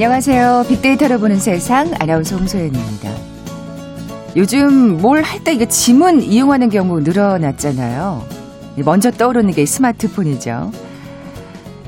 안녕하세요. 0.00 0.66
빅데이터로 0.68 1.18
보는 1.18 1.40
세상 1.40 1.90
아나운서 1.98 2.36
홍소연입니다. 2.36 3.10
요즘 4.36 4.98
뭘 4.98 5.22
할 5.24 5.42
때 5.42 5.52
이게 5.52 5.66
지문 5.66 6.22
이용하는 6.22 6.68
경우 6.68 7.00
늘어났잖아요. 7.00 8.22
먼저 8.84 9.10
떠오르는 9.10 9.50
게 9.50 9.66
스마트폰이죠. 9.66 10.70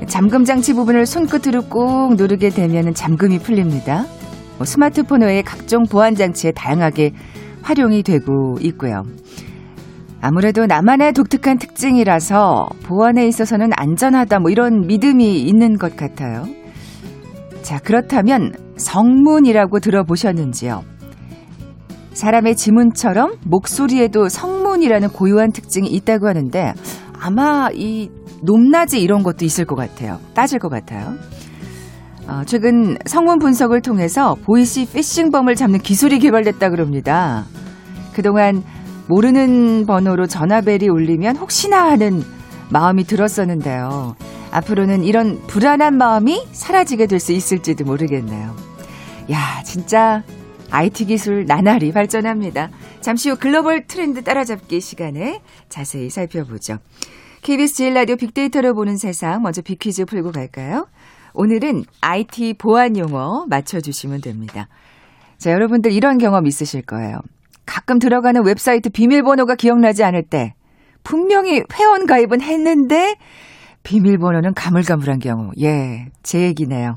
잠금 0.07 0.43
장치 0.43 0.73
부분을 0.73 1.05
손끝으로 1.05 1.61
꾹 1.69 2.15
누르게 2.17 2.49
되면 2.49 2.93
잠금이 2.93 3.39
풀립니다. 3.39 4.03
뭐 4.57 4.65
스마트폰 4.65 5.21
외에 5.21 5.41
각종 5.41 5.83
보안 5.89 6.13
장치에 6.13 6.51
다양하게 6.51 7.13
활용이 7.61 8.03
되고 8.03 8.57
있고요. 8.59 9.03
아무래도 10.19 10.65
나만의 10.65 11.13
독특한 11.13 11.57
특징이라서 11.57 12.67
보안에 12.83 13.25
있어서는 13.29 13.69
안전하다 13.73 14.39
뭐 14.39 14.51
이런 14.51 14.85
믿음이 14.85 15.43
있는 15.43 15.77
것 15.77 15.95
같아요. 15.95 16.43
자, 17.61 17.79
그렇다면 17.79 18.53
성문이라고 18.77 19.79
들어보셨는지요? 19.79 20.83
사람의 22.13 22.55
지문처럼 22.55 23.37
목소리에도 23.45 24.27
성문이라는 24.27 25.09
고유한 25.09 25.51
특징이 25.51 25.87
있다고 25.89 26.27
하는데 26.27 26.73
아마 27.19 27.69
이 27.73 28.09
높낮이 28.43 29.01
이런 29.01 29.23
것도 29.23 29.45
있을 29.45 29.65
것 29.65 29.75
같아요. 29.75 30.19
따질 30.33 30.59
것 30.59 30.69
같아요. 30.69 31.13
어, 32.27 32.41
최근 32.45 32.97
성문 33.05 33.39
분석을 33.39 33.81
통해서 33.81 34.35
보이시 34.45 34.87
피싱범을 34.91 35.55
잡는 35.55 35.79
기술이 35.79 36.19
개발됐다 36.19 36.69
그럽니다. 36.69 37.45
그동안 38.13 38.63
모르는 39.07 39.85
번호로 39.85 40.27
전화벨이 40.27 40.89
울리면 40.89 41.37
혹시나 41.37 41.89
하는 41.89 42.21
마음이 42.69 43.03
들었었는데요. 43.03 44.15
앞으로는 44.51 45.03
이런 45.03 45.41
불안한 45.47 45.97
마음이 45.97 46.45
사라지게 46.51 47.07
될 47.07 47.19
수 47.19 47.31
있을지도 47.31 47.85
모르겠네요. 47.85 48.55
야, 49.31 49.63
진짜 49.63 50.23
IT 50.71 51.05
기술 51.05 51.45
나날이 51.45 51.91
발전합니다. 51.91 52.69
잠시 53.01 53.29
후 53.29 53.37
글로벌 53.37 53.85
트렌드 53.87 54.23
따라잡기 54.23 54.81
시간에 54.81 55.41
자세히 55.69 56.09
살펴보죠. 56.09 56.77
KBS 57.41 57.75
제일 57.75 57.93
라디오 57.93 58.15
빅데이터를 58.15 58.73
보는 58.73 58.97
세상 58.97 59.41
먼저 59.41 59.61
빅퀴즈 59.61 60.05
풀고 60.05 60.31
갈까요? 60.31 60.87
오늘은 61.33 61.85
IT 62.01 62.55
보안 62.59 62.97
용어 62.97 63.45
맞춰주시면 63.49 64.21
됩니다. 64.21 64.67
자, 65.37 65.51
여러분들 65.51 65.91
이런 65.91 66.17
경험 66.17 66.45
있으실 66.45 66.83
거예요. 66.83 67.19
가끔 67.65 67.99
들어가는 67.99 68.45
웹사이트 68.45 68.89
비밀번호가 68.89 69.55
기억나지 69.55 70.03
않을 70.03 70.23
때 70.23 70.53
분명히 71.03 71.63
회원 71.73 72.05
가입은 72.05 72.41
했는데 72.41 73.15
비밀번호는 73.83 74.53
가물가물한 74.53 75.19
경우. 75.19 75.51
예, 75.61 76.05
제 76.23 76.41
얘기네요. 76.41 76.95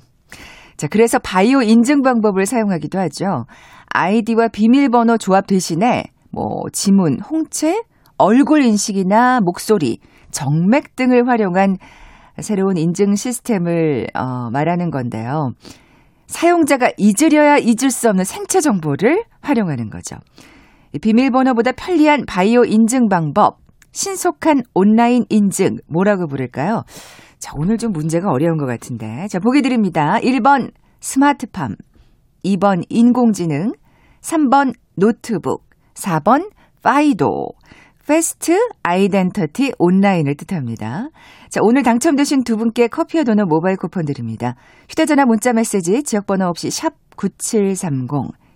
자, 0.76 0.88
그래서 0.88 1.18
바이오 1.18 1.62
인증 1.62 2.02
방법을 2.02 2.46
사용하기도 2.46 2.98
하죠. 2.98 3.44
아이디와 3.86 4.48
비밀번호 4.48 5.18
조합 5.18 5.46
대신에 5.46 6.04
뭐 6.30 6.62
지문, 6.72 7.20
홍채, 7.20 7.82
얼굴 8.18 8.62
인식이나 8.62 9.40
목소리, 9.40 9.98
정맥 10.30 10.96
등을 10.96 11.28
활용한 11.28 11.76
새로운 12.40 12.76
인증 12.76 13.14
시스템을 13.14 14.08
어, 14.14 14.50
말하는 14.50 14.90
건데요. 14.90 15.52
사용자가 16.26 16.90
잊으려야 16.96 17.58
잊을 17.58 17.90
수 17.90 18.08
없는 18.08 18.24
생체 18.24 18.60
정보를 18.60 19.24
활용하는 19.40 19.90
거죠. 19.90 20.16
비밀번호보다 21.00 21.72
편리한 21.72 22.24
바이오 22.26 22.64
인증 22.64 23.08
방법, 23.08 23.58
신속한 23.94 24.64
온라인 24.74 25.24
인증, 25.30 25.76
뭐라고 25.86 26.26
부를까요? 26.26 26.82
자, 27.38 27.52
오늘 27.56 27.78
좀 27.78 27.92
문제가 27.92 28.30
어려운 28.30 28.58
것 28.58 28.66
같은데. 28.66 29.26
자, 29.28 29.38
보기 29.38 29.62
드립니다. 29.62 30.18
1번 30.20 30.72
스마트팜, 31.00 31.76
2번 32.44 32.82
인공지능, 32.88 33.72
3번 34.20 34.74
노트북, 34.96 35.62
4번 35.94 36.50
FIDO, 36.82 37.48
Fast 38.06 38.58
Identity 38.82 39.74
Online을 39.78 40.34
뜻합니다. 40.36 41.08
자, 41.48 41.60
오늘 41.62 41.82
당첨되신 41.82 42.42
두 42.42 42.56
분께 42.56 42.88
커피와 42.88 43.22
도넛 43.24 43.46
모바일 43.48 43.76
쿠폰 43.76 44.04
드립니다. 44.04 44.56
휴대전화 44.88 45.24
문자 45.24 45.52
메시지 45.52 46.02
지역번호 46.02 46.46
없이 46.46 46.70
샵 46.70 46.94
9730, 47.16 48.08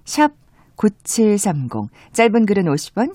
샵 0.05 0.33
9730. 0.77 1.91
짧은 2.13 2.47
글은 2.47 2.65
50원, 2.65 3.15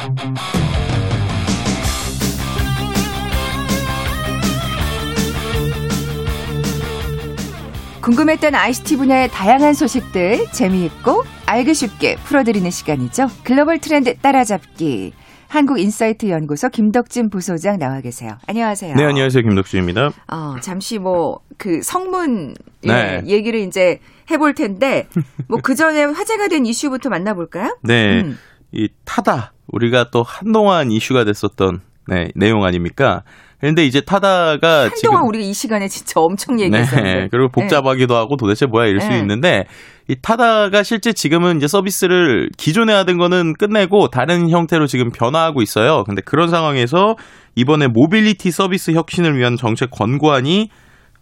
궁금했던 8.01 8.55
ICT 8.55 8.97
분야의 8.97 9.29
다양한 9.29 9.73
소식들 9.73 10.47
재미있고 10.51 11.23
알기 11.45 11.73
쉽게 11.73 12.15
풀어드리는 12.17 12.69
시간이죠. 12.69 13.27
글로벌 13.43 13.79
트렌드 13.79 14.15
따라잡기. 14.17 15.13
한국인사이트 15.47 16.29
연구소 16.29 16.69
김덕진 16.69 17.29
부소장 17.29 17.77
나와 17.77 17.99
계세요. 17.99 18.37
안녕하세요. 18.47 18.95
네, 18.95 19.03
안녕하세요. 19.03 19.43
김덕진입니다. 19.43 20.11
어, 20.31 20.55
잠시 20.61 20.97
뭐 20.97 21.39
그 21.61 21.83
성문 21.83 22.55
네. 22.83 23.21
얘기를 23.27 23.59
이제 23.59 23.99
해볼 24.31 24.55
텐데 24.55 25.07
뭐 25.47 25.59
그 25.61 25.75
전에 25.75 26.05
화제가 26.05 26.47
된 26.47 26.65
이슈부터 26.65 27.09
만나볼까요? 27.09 27.77
네, 27.83 28.21
음. 28.21 28.37
이 28.71 28.89
타다 29.05 29.53
우리가 29.67 30.09
또 30.09 30.23
한동안 30.23 30.89
이슈가 30.91 31.23
됐었던 31.23 31.81
네, 32.07 32.29
내용 32.33 32.63
아닙니까? 32.63 33.21
그런데 33.61 33.85
이제 33.85 34.01
타다가 34.01 34.89
한동안 34.89 35.23
우리가 35.27 35.45
이 35.45 35.53
시간에 35.53 35.87
진짜 35.87 36.19
엄청 36.19 36.59
얘기했었는데 36.59 37.13
네, 37.13 37.27
그리고 37.31 37.49
복잡하기도 37.49 38.13
네. 38.13 38.17
하고 38.17 38.35
도대체 38.35 38.65
뭐야 38.65 38.87
이럴 38.87 38.99
네. 38.99 39.05
수 39.05 39.11
있는데 39.13 39.65
이 40.07 40.15
타다가 40.19 40.81
실제 40.81 41.13
지금은 41.13 41.57
이제 41.57 41.67
서비스를 41.67 42.49
기존에 42.57 42.91
하던 42.91 43.17
거는 43.17 43.53
끝내고 43.53 44.09
다른 44.09 44.49
형태로 44.49 44.87
지금 44.87 45.11
변화하고 45.11 45.61
있어요. 45.61 46.03
근데 46.05 46.23
그런 46.25 46.49
상황에서 46.49 47.15
이번에 47.55 47.87
모빌리티 47.87 48.49
서비스 48.49 48.91
혁신을 48.91 49.37
위한 49.37 49.55
정책 49.57 49.91
권고안이 49.91 50.69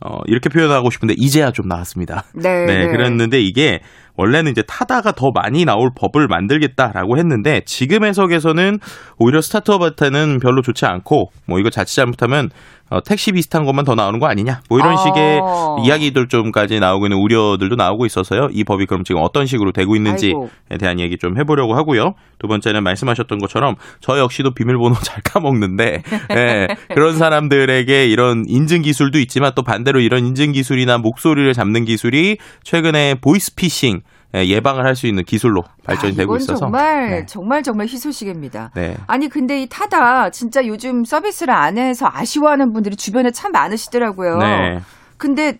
어, 0.02 0.20
이렇게 0.28 0.50
표현하고 0.50 0.90
싶은데 0.90 1.16
이제야 1.18 1.52
좀 1.52 1.68
나왔습니다. 1.68 2.24
네. 2.36 2.66
네, 2.66 2.88
그랬는데 2.88 3.42
이게 3.42 3.80
원래는 4.16 4.52
이제 4.52 4.62
타다가 4.68 5.12
더 5.12 5.32
많이 5.34 5.66
나올 5.66 5.90
법을 5.96 6.28
만들겠다라고 6.28 7.18
했는데 7.18 7.62
지금 7.66 8.04
해석에서는 8.06 8.80
오히려 9.18 9.42
스타트업한테는 9.42 10.40
별로 10.40 10.62
좋지 10.62 10.86
않고 10.86 11.32
뭐 11.48 11.60
이거 11.60 11.70
자칫 11.70 11.96
잘못하면 11.96 12.50
어, 12.90 13.02
택시 13.02 13.32
비슷한 13.32 13.66
것만 13.66 13.86
더 13.86 13.96
나오는 13.96 14.20
거 14.20 14.28
아니냐 14.28 14.62
뭐 14.70 14.80
이런 14.80 14.94
어. 14.94 14.98
식의 14.98 15.42
이야기들 15.86 16.28
좀까지 16.28 16.80
나오고 16.80 17.06
있는 17.06 17.18
우려들도 17.18 17.76
나오고 17.76 18.06
있어서요. 18.06 18.50
이 18.52 18.64
법이 18.64 18.86
그럼 18.86 19.04
지금 19.04 19.22
어떤 19.24 19.46
식으로 19.46 19.72
되고 19.72 19.96
있는지에 19.96 20.30
아이고. 20.30 20.50
대한 20.80 21.00
얘기 21.00 21.18
좀 21.18 21.38
해보려고 21.38 21.76
하고요. 21.76 22.14
두 22.40 22.48
번째는 22.48 22.84
말씀하셨던 22.84 23.40
것처럼 23.40 23.76
저 24.00 24.18
역시도 24.18 24.54
비밀번호 24.54 24.96
잘 25.04 25.22
까먹는데 25.24 26.04
예, 26.36 26.68
그런 26.94 27.16
사람들에게 27.16 28.08
이런 28.08 28.46
인증 28.48 28.82
기술도 28.82 29.20
있지만 29.20 29.52
또 29.56 29.64
반대로 29.64 30.00
이런 30.00 30.26
인증 30.26 30.52
기술이나 30.52 30.98
목소리를 30.98 31.52
잡는 31.54 31.86
기술이 31.86 32.38
최근에 32.64 33.16
보이스피싱 33.22 34.02
예, 34.36 34.46
예방을 34.46 34.86
할 34.86 34.96
수 34.96 35.08
있는 35.08 35.24
기술로 35.24 35.64
발전이 35.84 36.14
아, 36.14 36.16
되고 36.16 36.36
있어서 36.36 36.60
정말 36.60 37.10
네. 37.10 37.26
정말 37.26 37.64
정말 37.64 37.88
희소식입니다. 37.88 38.72
네. 38.76 38.96
아니 39.08 39.28
근데 39.30 39.62
이 39.62 39.68
타다 39.68 40.30
진짜 40.30 40.66
요즘 40.68 41.04
서비스를 41.04 41.54
안 41.54 41.78
해서 41.78 42.08
아쉬워하는 42.12 42.74
분들이 42.74 42.96
주변에 42.96 43.32
참 43.32 43.52
많으시더라고요. 43.52 44.38
네. 44.38 44.80
근데 45.18 45.58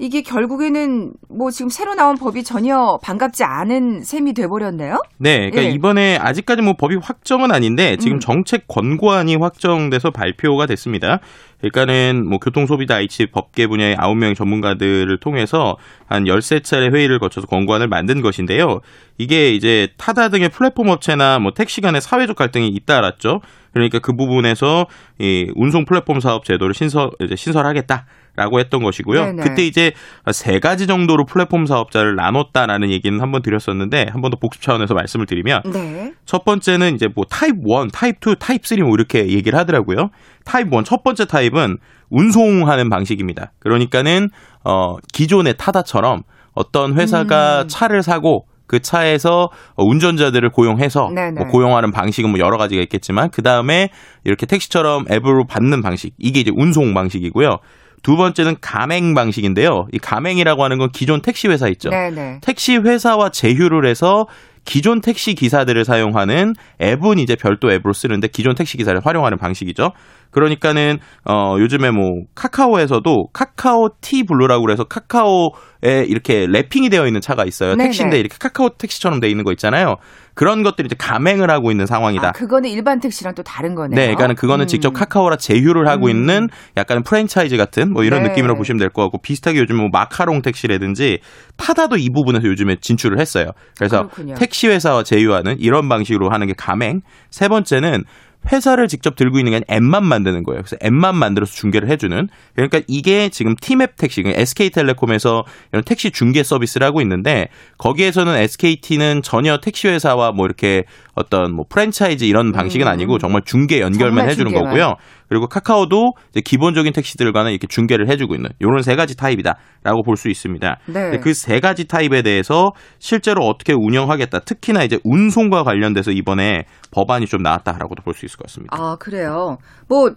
이게 0.00 0.22
결국에는 0.22 1.12
뭐 1.28 1.50
지금 1.50 1.68
새로 1.68 1.94
나온 1.94 2.16
법이 2.16 2.42
전혀 2.42 2.98
반갑지 3.02 3.44
않은 3.44 4.02
셈이 4.02 4.32
돼버렸네요. 4.32 4.98
네, 5.18 5.50
그러니까 5.50 5.62
예. 5.64 5.74
이번에 5.74 6.16
아직까지 6.16 6.62
뭐 6.62 6.72
법이 6.72 6.96
확정은 6.96 7.52
아닌데 7.52 7.98
지금 7.98 8.16
음. 8.16 8.20
정책 8.20 8.66
권고안이 8.66 9.36
확정돼서 9.36 10.10
발표가 10.10 10.64
됐습니다. 10.64 11.20
그러니까는 11.58 12.26
뭐 12.26 12.38
교통소비자 12.38 12.96
IT 12.96 13.26
법계 13.26 13.66
분야의 13.66 13.96
9명 13.96 14.34
전문가들을 14.34 15.14
통해서 15.20 15.76
한 16.06 16.24
13차례 16.24 16.94
회의를 16.94 17.18
거쳐서 17.18 17.46
권고안을 17.46 17.86
만든 17.86 18.22
것인데요. 18.22 18.80
이게 19.18 19.52
이제 19.52 19.88
타다 19.98 20.30
등의 20.30 20.48
플랫폼 20.48 20.88
업체나 20.88 21.38
뭐 21.40 21.52
택시 21.52 21.82
간의 21.82 22.00
사회적 22.00 22.36
갈등이 22.36 22.68
잇따랐죠. 22.68 23.42
그러니까 23.74 23.98
그 23.98 24.16
부분에서 24.16 24.86
이 25.18 25.52
운송 25.54 25.84
플랫폼 25.84 26.20
사업 26.20 26.46
제도를 26.46 26.72
신설 26.74 27.10
이제 27.20 27.36
신설하겠다. 27.36 28.06
라고 28.40 28.58
했던 28.58 28.82
것이고요. 28.82 29.22
네네. 29.26 29.42
그때 29.42 29.66
이제 29.66 29.92
세 30.32 30.58
가지 30.60 30.86
정도로 30.86 31.26
플랫폼 31.26 31.66
사업자를 31.66 32.16
나눴다라는 32.16 32.90
얘기는 32.90 33.20
한번 33.20 33.42
드렸었는데 33.42 34.06
한 34.10 34.22
번 34.22 34.30
더 34.30 34.38
복습 34.38 34.62
차원에서 34.62 34.94
말씀을 34.94 35.26
드리면 35.26 35.62
네. 35.72 36.14
첫 36.24 36.44
번째는 36.46 36.94
이제 36.94 37.06
뭐 37.14 37.24
타입 37.28 37.56
1, 37.66 37.90
타입 37.92 38.16
2, 38.26 38.36
타입 38.38 38.64
3 38.66 38.78
뭐 38.80 38.94
이렇게 38.94 39.28
얘기를 39.28 39.58
하더라고요. 39.58 40.08
타입 40.46 40.72
1, 40.72 40.84
첫 40.84 41.02
번째 41.04 41.26
타입은 41.26 41.76
운송하는 42.08 42.88
방식입니다. 42.88 43.52
그러니까는 43.58 44.30
어 44.64 44.96
기존의 45.12 45.54
타다처럼 45.58 46.22
어떤 46.52 46.94
회사가 46.98 47.62
음. 47.62 47.68
차를 47.68 48.02
사고 48.02 48.46
그 48.66 48.78
차에서 48.80 49.50
운전자들을 49.76 50.48
고용해서. 50.50 51.10
뭐 51.32 51.46
고용하는 51.48 51.90
방식은 51.90 52.30
뭐 52.30 52.38
여러 52.38 52.56
가지가 52.56 52.80
있겠지만 52.82 53.30
그 53.30 53.42
다음에 53.42 53.90
이렇게 54.24 54.46
택시처럼 54.46 55.06
앱으로 55.10 55.46
받는 55.46 55.82
방식 55.82 56.14
이게 56.18 56.40
이제 56.40 56.52
운송 56.54 56.94
방식이고요. 56.94 57.58
두 58.02 58.16
번째는 58.16 58.56
가맹 58.60 59.14
방식인데요. 59.14 59.86
이 59.92 59.98
가맹이라고 59.98 60.64
하는 60.64 60.78
건 60.78 60.90
기존 60.92 61.20
택시 61.20 61.48
회사 61.48 61.68
있죠. 61.68 61.90
네네. 61.90 62.38
택시 62.42 62.76
회사와 62.76 63.30
제휴를 63.30 63.86
해서 63.86 64.26
기존 64.64 65.00
택시 65.00 65.34
기사들을 65.34 65.84
사용하는 65.84 66.52
앱은 66.80 67.18
이제 67.18 67.34
별도 67.34 67.72
앱으로 67.72 67.92
쓰는데 67.92 68.28
기존 68.28 68.54
택시 68.54 68.76
기사를 68.76 68.98
활용하는 69.02 69.38
방식이죠. 69.38 69.90
그러니까는 70.30 70.98
어 71.28 71.56
요즘에 71.58 71.90
뭐 71.90 72.10
카카오에서도 72.34 73.28
카카오 73.32 73.88
T 74.00 74.22
블루라고 74.22 74.64
그래서 74.64 74.84
카카오에 74.84 76.04
이렇게 76.06 76.46
wrapping이 76.46 76.90
되어 76.90 77.06
있는 77.06 77.20
차가 77.20 77.44
있어요. 77.44 77.70
네네. 77.70 77.84
택시인데 77.84 78.18
이렇게 78.20 78.36
카카오 78.38 78.70
택시처럼 78.78 79.20
돼 79.20 79.28
있는 79.28 79.44
거 79.44 79.52
있잖아요. 79.52 79.96
그런 80.40 80.62
것들이 80.62 80.86
이제 80.86 80.96
가맹을 80.98 81.50
하고 81.50 81.70
있는 81.70 81.84
상황이다. 81.84 82.28
아, 82.28 82.32
그거는 82.32 82.70
일반 82.70 82.98
택시랑 82.98 83.34
또 83.34 83.42
다른 83.42 83.74
거네요. 83.74 83.94
네, 83.94 84.06
그러니까는 84.06 84.36
그거는 84.36 84.64
음. 84.64 84.66
직접 84.68 84.90
카카오랑 84.94 85.36
제휴를 85.36 85.86
하고 85.86 86.06
음. 86.06 86.10
있는 86.10 86.48
약간 86.78 87.02
프랜차이즈 87.02 87.58
같은 87.58 87.92
뭐 87.92 88.04
이런 88.04 88.22
네. 88.22 88.30
느낌으로 88.30 88.54
보시면 88.56 88.78
될 88.78 88.88
것 88.88 89.02
같고 89.02 89.18
비슷하게 89.20 89.58
요즘 89.58 89.76
뭐 89.76 89.88
마카롱 89.92 90.40
택시라든지 90.40 91.18
타다도 91.58 91.98
이 91.98 92.08
부분에서 92.08 92.46
요즘에 92.46 92.76
진출을 92.80 93.20
했어요. 93.20 93.50
그래서 93.76 94.04
그렇군요. 94.04 94.34
택시 94.36 94.66
회사와 94.68 95.02
제휴하는 95.02 95.56
이런 95.58 95.90
방식으로 95.90 96.30
하는 96.30 96.46
게 96.46 96.54
가맹. 96.56 97.02
세 97.28 97.48
번째는 97.48 98.04
회사를 98.50 98.88
직접 98.88 99.16
들고 99.16 99.38
있는 99.38 99.50
게 99.50 99.56
아니라 99.56 99.76
앱만 99.76 100.04
만드는 100.04 100.42
거예요. 100.44 100.62
그래서 100.62 100.76
앱만 100.82 101.14
만들어서 101.16 101.52
중계를 101.54 101.88
해주는. 101.88 102.28
그러니까 102.54 102.80
이게 102.88 103.28
지금 103.28 103.54
티맵 103.60 103.96
택시, 103.96 104.22
SK텔레콤에서 104.24 105.44
이런 105.72 105.84
택시 105.84 106.10
중개 106.10 106.42
서비스를 106.42 106.86
하고 106.86 107.00
있는데 107.02 107.48
거기에서는 107.78 108.34
SKT는 108.34 109.22
전혀 109.22 109.58
택시 109.58 109.88
회사와 109.88 110.32
뭐 110.32 110.46
이렇게 110.46 110.84
어떤 111.14 111.52
뭐 111.52 111.66
프랜차이즈 111.68 112.24
이런 112.24 112.52
방식은 112.52 112.86
음. 112.86 112.92
아니고 112.92 113.18
정말 113.18 113.42
중개 113.44 113.80
연결만 113.80 114.16
정말 114.16 114.28
해주는 114.30 114.50
중개만. 114.50 114.70
거고요. 114.70 114.96
그리고 115.30 115.46
카카오도 115.46 116.12
기본적인 116.44 116.92
택시들과는 116.92 117.52
이렇게 117.52 117.68
중개를 117.68 118.08
해주고 118.10 118.34
있는 118.34 118.50
이런 118.58 118.82
세 118.82 118.96
가지 118.96 119.16
타입이다라고 119.16 120.02
볼 120.04 120.16
수 120.16 120.28
있습니다. 120.28 120.78
네. 120.86 121.18
그세 121.18 121.60
가지 121.60 121.86
타입에 121.86 122.22
대해서 122.22 122.72
실제로 122.98 123.44
어떻게 123.46 123.72
운영하겠다. 123.72 124.40
특히나 124.40 124.82
이제 124.82 124.98
운송과 125.04 125.62
관련돼서 125.62 126.10
이번에 126.10 126.64
법안이 126.90 127.26
좀 127.26 127.42
나왔다라고도 127.42 128.02
볼 128.02 128.12
수 128.14 128.26
있을 128.26 128.36
것 128.36 128.48
같습니다. 128.48 128.76
아, 128.76 128.96
그래요. 128.98 129.56
뭐, 129.88 130.10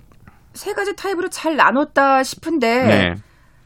세 0.54 0.74
가지 0.74 0.96
타입으로 0.96 1.30
잘 1.30 1.56
나눴다 1.56 2.24
싶은데, 2.24 2.84
네. 2.84 3.14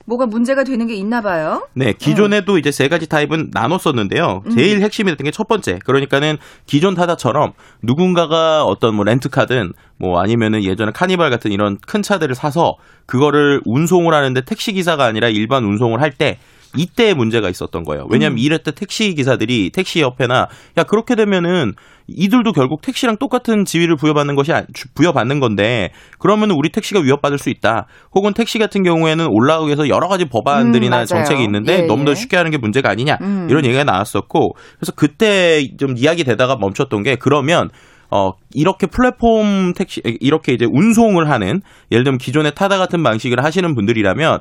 뭐가 0.07 0.25
문제가 0.25 0.63
되는 0.63 0.87
게 0.87 0.95
있나 0.95 1.21
봐요. 1.21 1.67
네, 1.73 1.91
기존에도 1.91 2.57
이제 2.57 2.71
세 2.71 2.87
가지 2.87 3.07
타입은 3.07 3.49
나눴었는데요. 3.51 4.41
음. 4.45 4.51
제일 4.51 4.81
핵심이 4.81 5.11
됐던 5.11 5.25
게 5.25 5.31
첫 5.31 5.47
번째. 5.49 5.79
그러니까는 5.85 6.37
기존 6.65 6.95
타다처럼 6.95 7.51
누군가가 7.83 8.63
어떤 8.63 8.95
뭐 8.95 9.03
렌트카든 9.03 9.73
뭐 9.97 10.19
아니면은 10.21 10.63
예전에 10.63 10.91
카니발 10.93 11.29
같은 11.29 11.51
이런 11.51 11.77
큰 11.85 12.01
차들을 12.01 12.33
사서 12.35 12.77
그거를 13.05 13.61
운송을 13.65 14.13
하는데 14.13 14.39
택시 14.41 14.71
기사가 14.73 15.03
아니라 15.05 15.27
일반 15.27 15.65
운송을 15.65 16.01
할때 16.01 16.39
이때 16.77 17.13
문제가 17.13 17.49
있었던 17.49 17.83
거예요. 17.83 18.05
왜냐하면 18.09 18.37
음. 18.37 18.39
이랬때 18.39 18.71
택시 18.71 19.13
기사들이 19.13 19.71
택시 19.73 20.01
협회나 20.01 20.47
야 20.77 20.83
그렇게 20.83 21.15
되면은 21.15 21.73
이들도 22.07 22.53
결국 22.53 22.81
택시랑 22.81 23.17
똑같은 23.17 23.65
지위를 23.65 23.95
부여받는 23.97 24.35
것이 24.35 24.53
아- 24.53 24.63
주- 24.73 24.87
부여받는 24.93 25.39
건데 25.39 25.91
그러면 26.19 26.51
우리 26.51 26.69
택시가 26.69 27.01
위협받을 27.01 27.37
수 27.37 27.49
있다. 27.49 27.87
혹은 28.13 28.33
택시 28.33 28.59
같은 28.59 28.83
경우에는 28.83 29.27
올라오기 29.29 29.67
위해서 29.67 29.89
여러 29.89 30.07
가지 30.07 30.25
법안들이나 30.25 31.01
음. 31.01 31.05
정책이 31.05 31.43
있는데 31.43 31.83
예, 31.83 31.85
너무 31.87 32.05
더 32.05 32.11
예. 32.11 32.15
쉽게 32.15 32.37
하는 32.37 32.51
게 32.51 32.57
문제가 32.57 32.89
아니냐 32.89 33.17
음. 33.21 33.47
이런 33.49 33.65
얘기가 33.65 33.83
나왔었고 33.83 34.53
그래서 34.79 34.91
그때 34.95 35.67
좀 35.77 35.95
이야기 35.97 36.23
되다가 36.23 36.55
멈췄던 36.55 37.03
게 37.03 37.15
그러면 37.15 37.69
어 38.09 38.31
이렇게 38.53 38.87
플랫폼 38.87 39.73
택시 39.75 40.01
이렇게 40.21 40.53
이제 40.53 40.65
운송을 40.65 41.29
하는 41.29 41.61
예를 41.91 42.05
들면 42.05 42.19
기존의 42.19 42.53
타다 42.55 42.77
같은 42.77 43.03
방식을 43.03 43.43
하시는 43.43 43.75
분들이라면 43.75 44.39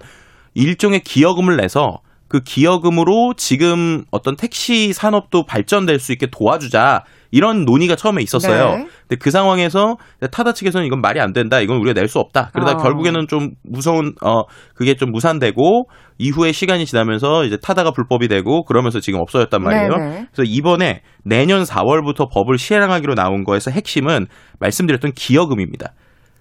일종의 0.55 1.01
기여금을 1.01 1.57
내서 1.57 1.99
그 2.29 2.41
기여금으로 2.41 3.35
지금 3.37 4.05
어떤 4.11 4.37
택시 4.37 4.93
산업도 4.93 5.45
발전될 5.47 5.99
수 5.99 6.13
있게 6.13 6.27
도와주자 6.27 7.05
이런 7.31 7.65
논의가 7.65 7.97
처음에 7.97 8.23
있었어요. 8.23 8.77
네. 8.77 8.87
근데 9.03 9.17
그 9.21 9.31
상황에서 9.31 9.97
타다 10.31 10.53
측에서는 10.53 10.87
이건 10.87 11.01
말이 11.01 11.21
안 11.21 11.33
된다. 11.33 11.61
이건 11.61 11.79
우리가 11.79 11.93
낼 11.93 12.09
수 12.09 12.19
없다. 12.21 12.51
그러다 12.53 12.73
어. 12.73 12.77
결국에는 12.77 13.27
좀 13.29 13.51
무서운 13.65 14.15
어 14.23 14.43
그게 14.75 14.95
좀 14.95 15.11
무산되고 15.11 15.89
이후에 16.19 16.53
시간이 16.53 16.87
지나면서 16.87 17.45
이제 17.45 17.57
타다가 17.61 17.91
불법이 17.91 18.29
되고 18.29 18.65
그러면서 18.65 19.01
지금 19.01 19.21
없어졌단 19.21 19.63
말이에요. 19.63 19.89
네네. 19.89 20.27
그래서 20.33 20.45
이번에 20.45 21.03
내년 21.25 21.65
4월부터 21.65 22.33
법을 22.33 22.59
시행하기로 22.59 23.15
나온 23.15 23.45
거에서 23.45 23.71
핵심은 23.71 24.27
말씀드렸던 24.61 25.13
기여금입니다. 25.15 25.93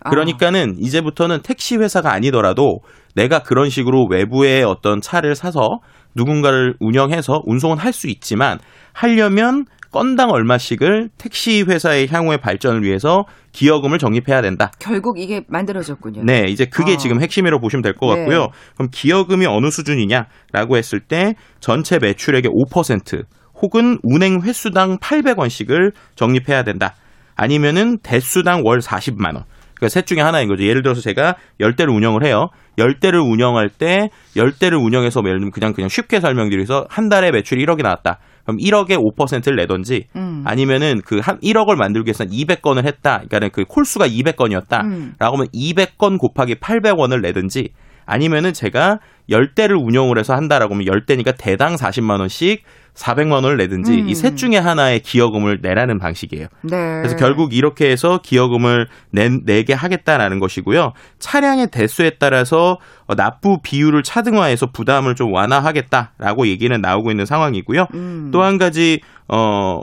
아. 0.05 0.09
그러니까는 0.09 0.75
이제부터는 0.79 1.41
택시 1.41 1.75
회사가 1.77 2.13
아니더라도 2.13 2.79
내가 3.15 3.39
그런 3.39 3.69
식으로 3.69 4.07
외부의 4.09 4.63
어떤 4.63 5.01
차를 5.01 5.35
사서 5.35 5.79
누군가를 6.15 6.75
운영해서 6.79 7.41
운송은 7.45 7.77
할 7.77 7.91
수 7.91 8.07
있지만 8.07 8.59
하려면 8.93 9.65
건당 9.91 10.29
얼마씩을 10.29 11.09
택시 11.17 11.63
회사의 11.63 12.09
향후의 12.09 12.39
발전을 12.39 12.83
위해서 12.83 13.23
기여금을 13.53 13.97
적립해야 13.97 14.41
된다. 14.41 14.69
결국 14.79 15.17
이게 15.19 15.43
만들어졌군요. 15.47 16.23
네, 16.25 16.43
이제 16.49 16.65
그게 16.65 16.93
아. 16.93 16.97
지금 16.97 17.21
핵심이라고 17.21 17.61
보시면 17.61 17.81
될것 17.81 18.09
네. 18.09 18.15
같고요. 18.19 18.49
그럼 18.75 18.89
기여금이 18.91 19.45
어느 19.45 19.69
수준이냐라고 19.71 20.75
했을 20.75 20.99
때 20.99 21.35
전체 21.61 21.97
매출액의 21.99 22.51
5% 22.51 23.23
혹은 23.61 23.97
운행 24.03 24.41
횟수당 24.41 24.97
800원씩을 24.97 25.93
적립해야 26.15 26.63
된다. 26.63 26.93
아니면은 27.37 27.97
대수당 27.99 28.63
월 28.65 28.79
40만 28.79 29.35
원. 29.35 29.45
그러니까 29.75 29.89
셋 29.89 30.05
중에 30.05 30.21
하나인 30.21 30.47
거죠. 30.47 30.63
예를 30.63 30.81
들어서 30.81 31.01
제가 31.01 31.35
10대를 31.59 31.93
운영을 31.93 32.23
해요. 32.25 32.47
10대를 32.77 33.23
운영할 33.23 33.69
때 33.69 34.09
10대를 34.35 34.83
운영해서 34.83 35.21
뭐 35.21 35.29
예를 35.29 35.39
들면 35.39 35.51
그냥 35.51 35.73
그냥 35.73 35.89
쉽게 35.89 36.19
설명드려서 36.19 36.87
한 36.89 37.09
달에 37.09 37.31
매출이 37.31 37.65
1억이 37.65 37.83
나왔다. 37.83 38.19
그럼 38.43 38.57
1억에 38.57 38.95
5%를 39.17 39.55
내던지 39.55 40.05
음. 40.15 40.43
아니면은 40.45 41.01
그 41.03 41.19
한 41.19 41.39
1억을 41.39 41.75
만들기 41.75 42.07
위해서 42.09 42.23
200건을 42.25 42.85
했다. 42.85 43.17
그러니까 43.27 43.39
는 43.39 43.49
그 43.51 43.63
콜수가 43.67 44.07
200건이었다. 44.07 44.83
음. 44.83 45.13
라고 45.19 45.37
하면 45.37 45.47
200건 45.53 46.17
곱하기 46.19 46.55
800원을 46.55 47.21
내든지 47.21 47.69
아니면은 48.05 48.53
제가 48.53 48.99
10대를 49.29 49.83
운영을 49.83 50.19
해서 50.19 50.35
한다라고 50.35 50.75
하면 50.75 50.85
10대니까 50.85 51.35
대당 51.37 51.75
40만 51.75 52.19
원씩 52.19 52.63
400만 52.93 53.33
원을 53.33 53.57
내든지 53.57 53.91
음. 53.91 54.09
이셋 54.09 54.37
중에 54.37 54.57
하나의 54.57 55.01
기여금을 55.01 55.59
내라는 55.61 55.99
방식이에요. 55.99 56.47
네. 56.61 56.77
그래서 57.01 57.17
결국 57.17 57.53
이렇게 57.53 57.89
해서 57.89 58.21
기여금을 58.23 58.87
내, 59.11 59.29
내게 59.29 59.73
하겠다라는 59.73 60.39
것이고요. 60.39 60.93
차량의 61.19 61.71
대수에 61.71 62.11
따라서 62.19 62.79
어, 63.07 63.15
납부 63.15 63.59
비율을 63.61 64.03
차등화해서 64.03 64.67
부담을 64.71 65.15
좀 65.15 65.33
완화하겠다라고 65.33 66.47
얘기는 66.47 66.79
나오고 66.79 67.11
있는 67.11 67.25
상황이고요. 67.25 67.87
음. 67.93 68.29
또한 68.31 68.57
가지 68.57 69.01
어 69.27 69.81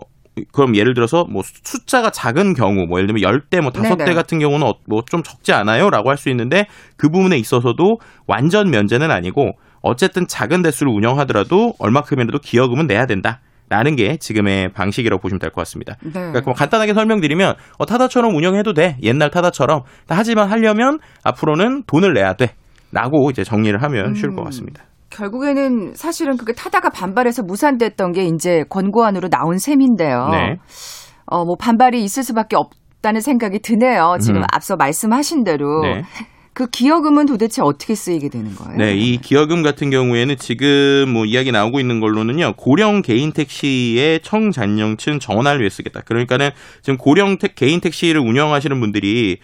그럼 0.52 0.74
예를 0.76 0.94
들어서 0.94 1.24
뭐 1.30 1.42
숫자가 1.44 2.10
작은 2.10 2.54
경우 2.54 2.86
뭐 2.88 2.98
예를 2.98 3.06
들면 3.12 3.22
10대 3.22 3.60
뭐 3.60 3.70
다섯 3.70 3.96
대 3.96 4.04
네네. 4.04 4.14
같은 4.14 4.38
경우는 4.38 4.66
뭐 4.86 5.02
좀 5.10 5.22
적지 5.22 5.52
않아요라고 5.52 6.08
할 6.10 6.16
수 6.16 6.30
있는데 6.30 6.66
그 6.96 7.08
부분에 7.10 7.36
있어서도 7.36 7.98
완전 8.26 8.70
면제는 8.70 9.10
아니고 9.10 9.52
어쨌든 9.82 10.26
작은 10.26 10.62
대수를 10.62 10.92
운영하더라도 10.92 11.74
얼마큼이라도 11.78 12.38
기여금은 12.38 12.86
내야 12.86 13.06
된다. 13.06 13.40
라는 13.68 13.96
게 13.96 14.18
지금의 14.18 14.72
방식이라고 14.74 15.20
보시면 15.22 15.38
될 15.38 15.50
것 15.50 15.62
같습니다. 15.62 15.96
네. 16.02 16.10
그러니까 16.12 16.42
뭐 16.44 16.52
간단하게 16.52 16.92
설명드리면 16.92 17.54
어, 17.78 17.86
타다처럼 17.86 18.34
운영해도 18.34 18.74
돼. 18.74 18.98
옛날 19.02 19.30
타다처럼. 19.30 19.82
하지만 20.08 20.50
하려면 20.50 20.98
앞으로는 21.24 21.84
돈을 21.86 22.12
내야 22.12 22.34
돼. 22.34 22.50
라고 22.92 23.30
이제 23.30 23.44
정리를 23.44 23.82
하면 23.82 24.14
쉬울 24.14 24.34
것 24.34 24.42
음. 24.42 24.44
같습니다. 24.44 24.84
결국에는 25.12 25.94
사실은 25.94 26.36
그게 26.36 26.52
타다가 26.52 26.90
반발해서 26.90 27.42
무산됐던 27.42 28.12
게 28.12 28.24
이제 28.24 28.64
권고안으로 28.68 29.28
나온 29.28 29.58
셈인데요. 29.58 30.28
네. 30.32 30.56
어, 31.26 31.44
뭐 31.44 31.56
반발이 31.58 32.02
있을 32.02 32.22
수밖에 32.22 32.56
없다는 32.56 33.20
생각이 33.20 33.60
드네요. 33.60 34.16
지금 34.20 34.40
음. 34.40 34.46
앞서 34.52 34.76
말씀하신 34.76 35.44
대로. 35.44 35.82
네. 35.82 36.02
그 36.54 36.66
기여금은 36.66 37.24
도대체 37.24 37.62
어떻게 37.62 37.94
쓰이게 37.94 38.28
되는 38.28 38.54
거예요? 38.54 38.76
네, 38.76 38.94
이 38.94 39.16
기여금 39.16 39.62
같은 39.62 39.88
경우에는 39.88 40.36
지금 40.36 41.06
뭐 41.10 41.24
이야기 41.24 41.50
나오고 41.50 41.80
있는 41.80 41.98
걸로는요, 41.98 42.54
고령 42.58 43.00
개인 43.00 43.32
택시의 43.32 44.20
청잔령층 44.20 45.18
정원화를 45.18 45.60
위해 45.60 45.70
쓰겠다. 45.70 46.02
그러니까는 46.04 46.50
지금 46.82 46.98
고령 46.98 47.38
택, 47.38 47.54
개인 47.54 47.80
택시를 47.80 48.20
운영하시는 48.20 48.78
분들이 48.80 49.38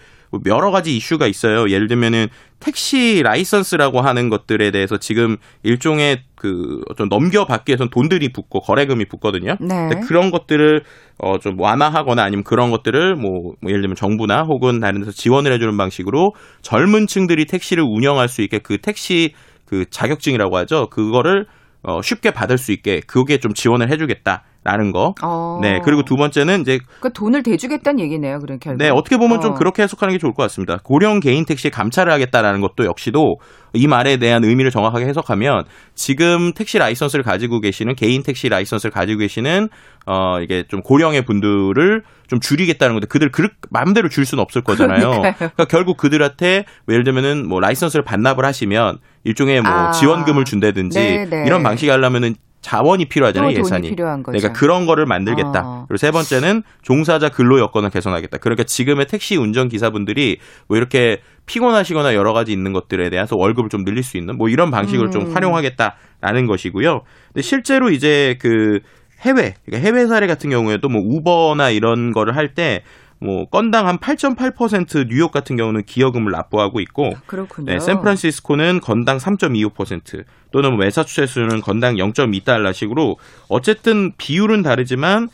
여러 0.45 0.71
가지 0.71 0.95
이슈가 0.95 1.27
있어요. 1.27 1.69
예를 1.69 1.87
들면은 1.87 2.27
택시 2.59 3.21
라이선스라고 3.23 4.01
하는 4.01 4.29
것들에 4.29 4.71
대해서 4.71 4.97
지금 4.97 5.37
일종의 5.63 6.23
그좀 6.35 7.09
넘겨받기 7.09 7.71
위해서는 7.71 7.89
돈들이 7.89 8.31
붙고 8.31 8.59
거래금이 8.59 9.05
붙거든요. 9.05 9.55
네. 9.59 9.89
그런 10.07 10.31
것들을 10.31 10.83
어좀 11.17 11.59
완화하거나 11.59 12.23
아니면 12.23 12.43
그런 12.43 12.71
것들을 12.71 13.15
뭐, 13.15 13.53
뭐 13.61 13.69
예를 13.69 13.81
들면 13.81 13.95
정부나 13.95 14.43
혹은 14.43 14.79
다른 14.79 14.99
데서 14.99 15.11
지원을 15.11 15.51
해주는 15.53 15.75
방식으로 15.75 16.33
젊은 16.61 17.07
층들이 17.07 17.45
택시를 17.45 17.83
운영할 17.83 18.27
수 18.27 18.41
있게 18.41 18.59
그 18.59 18.77
택시 18.77 19.33
그 19.65 19.85
자격증이라고 19.89 20.57
하죠. 20.57 20.87
그거를 20.89 21.45
어 21.81 22.01
쉽게 22.01 22.31
받을 22.31 22.57
수 22.57 22.71
있게 22.71 23.01
그게 23.05 23.37
좀 23.37 23.53
지원을 23.53 23.89
해주겠다. 23.91 24.43
라는 24.63 24.91
거. 24.91 25.13
어. 25.23 25.59
네. 25.61 25.79
그리고 25.85 26.03
두 26.03 26.15
번째는 26.15 26.61
이제 26.61 26.79
그 26.99 27.13
돈을 27.13 27.43
대주겠다는 27.43 28.01
얘기네요. 28.01 28.39
그런 28.39 28.59
결국. 28.59 28.83
네, 28.83 28.89
어떻게 28.89 29.17
보면 29.17 29.37
어. 29.37 29.41
좀 29.41 29.53
그렇게 29.53 29.83
해석하는 29.83 30.13
게 30.13 30.17
좋을 30.17 30.33
것 30.33 30.43
같습니다. 30.43 30.77
고령 30.83 31.21
개인 31.21 31.45
택시 31.45 31.69
감찰을 31.69 32.11
하겠다라는 32.11 32.59
것도 32.59 32.85
역시도 32.85 33.37
이 33.73 33.87
말에 33.87 34.17
대한 34.17 34.43
의미를 34.43 34.69
정확하게 34.69 35.05
해석하면 35.05 35.63
지금 35.95 36.51
택시 36.53 36.77
라이선스를 36.77 37.23
가지고 37.23 37.61
계시는 37.61 37.95
개인 37.95 38.21
택시 38.21 38.49
라이선스를 38.49 38.91
가지고 38.91 39.19
계시는 39.19 39.69
어 40.05 40.41
이게 40.41 40.63
좀 40.67 40.81
고령의 40.81 41.23
분들을 41.23 42.03
좀 42.27 42.39
줄이겠다는 42.39 42.95
건데 42.95 43.07
그들 43.07 43.31
그 43.31 43.47
마음대로 43.69 44.09
줄 44.09 44.25
수는 44.25 44.41
없을 44.41 44.61
거잖아요. 44.61 44.99
그러니까요. 44.99 45.33
그러니까 45.37 45.65
결국 45.65 45.97
그들한테 45.97 46.65
뭐 46.85 46.93
예를 46.93 47.05
들면은 47.05 47.47
뭐 47.47 47.59
라이선스를 47.61 48.03
반납을 48.03 48.43
하시면 48.43 48.97
일종의 49.23 49.61
뭐 49.61 49.71
아. 49.71 49.91
지원금을 49.91 50.43
준다든지 50.43 50.99
네, 50.99 51.25
네. 51.25 51.43
이런 51.45 51.63
방식이 51.63 51.89
하려면은 51.89 52.35
자원이 52.61 53.05
필요하잖아요, 53.05 53.51
예산이. 53.57 53.95
그러니까 53.95 54.59
그런 54.59 54.85
거를 54.85 55.05
만들겠다. 55.05 55.61
어. 55.63 55.85
그리고 55.87 55.97
세 55.97 56.11
번째는 56.11 56.63
종사자 56.81 57.29
근로 57.29 57.59
여건을 57.59 57.89
개선하겠다. 57.89 58.37
그러니까 58.39 58.63
지금의 58.63 59.07
택시 59.07 59.37
운전 59.37 59.69
기사분들이 59.69 60.39
뭐 60.67 60.77
이렇게 60.77 61.21
피곤하시거나 61.45 62.13
여러 62.15 62.33
가지 62.33 62.51
있는 62.51 62.73
것들에 62.73 63.09
대해서 63.09 63.35
월급을 63.37 63.69
좀 63.69 63.83
늘릴 63.85 64.03
수 64.03 64.17
있는 64.17 64.37
뭐 64.37 64.49
이런 64.49 64.71
방식을 64.71 65.05
음. 65.05 65.11
좀 65.11 65.31
활용하겠다라는 65.33 66.47
것이고요. 66.47 67.01
근데 67.33 67.41
실제로 67.41 67.89
이제 67.89 68.35
그 68.41 68.79
해외, 69.21 69.55
그러니까 69.65 69.87
해외 69.87 70.07
사례 70.07 70.27
같은 70.27 70.49
경우에도 70.49 70.89
뭐 70.89 71.01
우버나 71.03 71.71
이런 71.71 72.11
거를 72.11 72.35
할때 72.35 72.83
뭐 73.19 73.49
건당 73.49 73.87
한 73.87 73.97
8.8% 73.97 75.07
뉴욕 75.09 75.31
같은 75.31 75.57
경우는 75.57 75.83
기여금을 75.83 76.31
납부하고 76.31 76.79
있고 76.79 77.15
그렇군요. 77.27 77.71
네, 77.71 77.79
샌프란시스코는 77.79 78.79
건당 78.79 79.17
3.25% 79.17 80.23
또는 80.51 80.71
뭐 80.71 80.79
매사추세츠는 80.79 81.61
건당 81.61 81.95
0.2달러씩으로 81.95 83.17
어쨌든 83.49 84.13
비율은 84.17 84.61
다르지만 84.61 85.29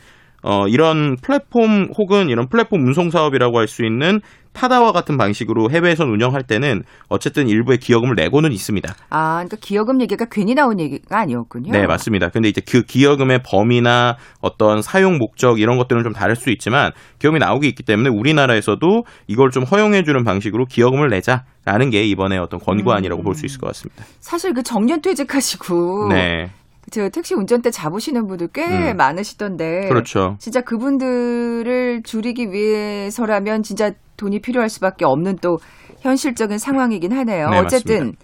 어 0.48 0.68
이런 0.68 1.16
플랫폼 1.16 1.88
혹은 1.98 2.28
이런 2.28 2.48
플랫폼 2.48 2.86
운송 2.86 3.10
사업이라고 3.10 3.58
할 3.58 3.66
수 3.66 3.84
있는 3.84 4.20
타다와 4.52 4.92
같은 4.92 5.18
방식으로 5.18 5.70
해외에선 5.70 6.08
운영할 6.08 6.42
때는 6.44 6.82
어쨌든 7.08 7.46
일부의 7.48 7.76
기여금을 7.78 8.14
내고는 8.14 8.52
있습니다. 8.52 8.94
아, 9.10 9.34
그러니까 9.34 9.56
기여금 9.60 10.00
얘기가 10.00 10.24
괜히 10.30 10.54
나온 10.54 10.80
얘기가 10.80 11.18
아니었군요. 11.18 11.72
네, 11.72 11.86
맞습니다. 11.86 12.30
근데 12.30 12.48
이제 12.48 12.62
그 12.66 12.82
기여금의 12.82 13.42
범위나 13.44 14.16
어떤 14.40 14.80
사용 14.80 15.18
목적 15.18 15.60
이런 15.60 15.76
것들은 15.76 16.04
좀 16.04 16.14
다를 16.14 16.36
수 16.36 16.48
있지만 16.50 16.92
기여금이 17.18 17.38
나오기 17.38 17.68
있기 17.68 17.82
때문에 17.82 18.08
우리나라에서도 18.08 19.04
이걸 19.26 19.50
좀 19.50 19.64
허용해 19.64 20.04
주는 20.04 20.24
방식으로 20.24 20.64
기여금을 20.64 21.10
내자 21.10 21.44
라는 21.66 21.90
게 21.90 22.04
이번에 22.04 22.38
어떤 22.38 22.58
권고안이라고 22.60 23.22
볼수 23.22 23.44
있을 23.44 23.60
것 23.60 23.66
같습니다. 23.66 24.04
사실 24.20 24.54
그 24.54 24.62
정년 24.62 25.02
퇴직하시고 25.02 26.08
네, 26.14 26.50
저 26.90 27.08
택시 27.08 27.34
운전대 27.34 27.70
잡으시는 27.70 28.26
분들 28.28 28.48
꽤 28.52 28.64
음. 28.64 28.96
많으시던데. 28.96 29.88
그렇죠. 29.88 30.36
진짜 30.38 30.60
그분들을 30.60 32.02
줄이기 32.04 32.52
위해서라면 32.52 33.62
진짜 33.62 33.92
돈이 34.16 34.40
필요할 34.40 34.68
수밖에 34.68 35.04
없는 35.04 35.38
또 35.40 35.58
현실적인 36.00 36.58
상황이긴 36.58 37.12
하네요. 37.12 37.50
네, 37.50 37.58
어쨌든 37.58 38.14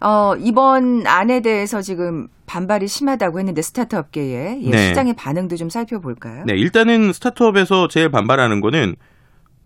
어, 0.00 0.34
이번 0.38 1.06
안에 1.06 1.40
대해서 1.40 1.82
지금 1.82 2.28
반발이 2.46 2.86
심하다고 2.88 3.38
했는데 3.38 3.62
스타트업계에 3.62 4.60
예, 4.62 4.70
네. 4.70 4.88
시장의 4.88 5.14
반응도 5.14 5.56
좀 5.56 5.68
살펴볼까요? 5.68 6.44
네, 6.46 6.54
일단은 6.54 7.12
스타트업에서 7.12 7.88
제일 7.88 8.10
반발하는 8.10 8.60
거는 8.60 8.96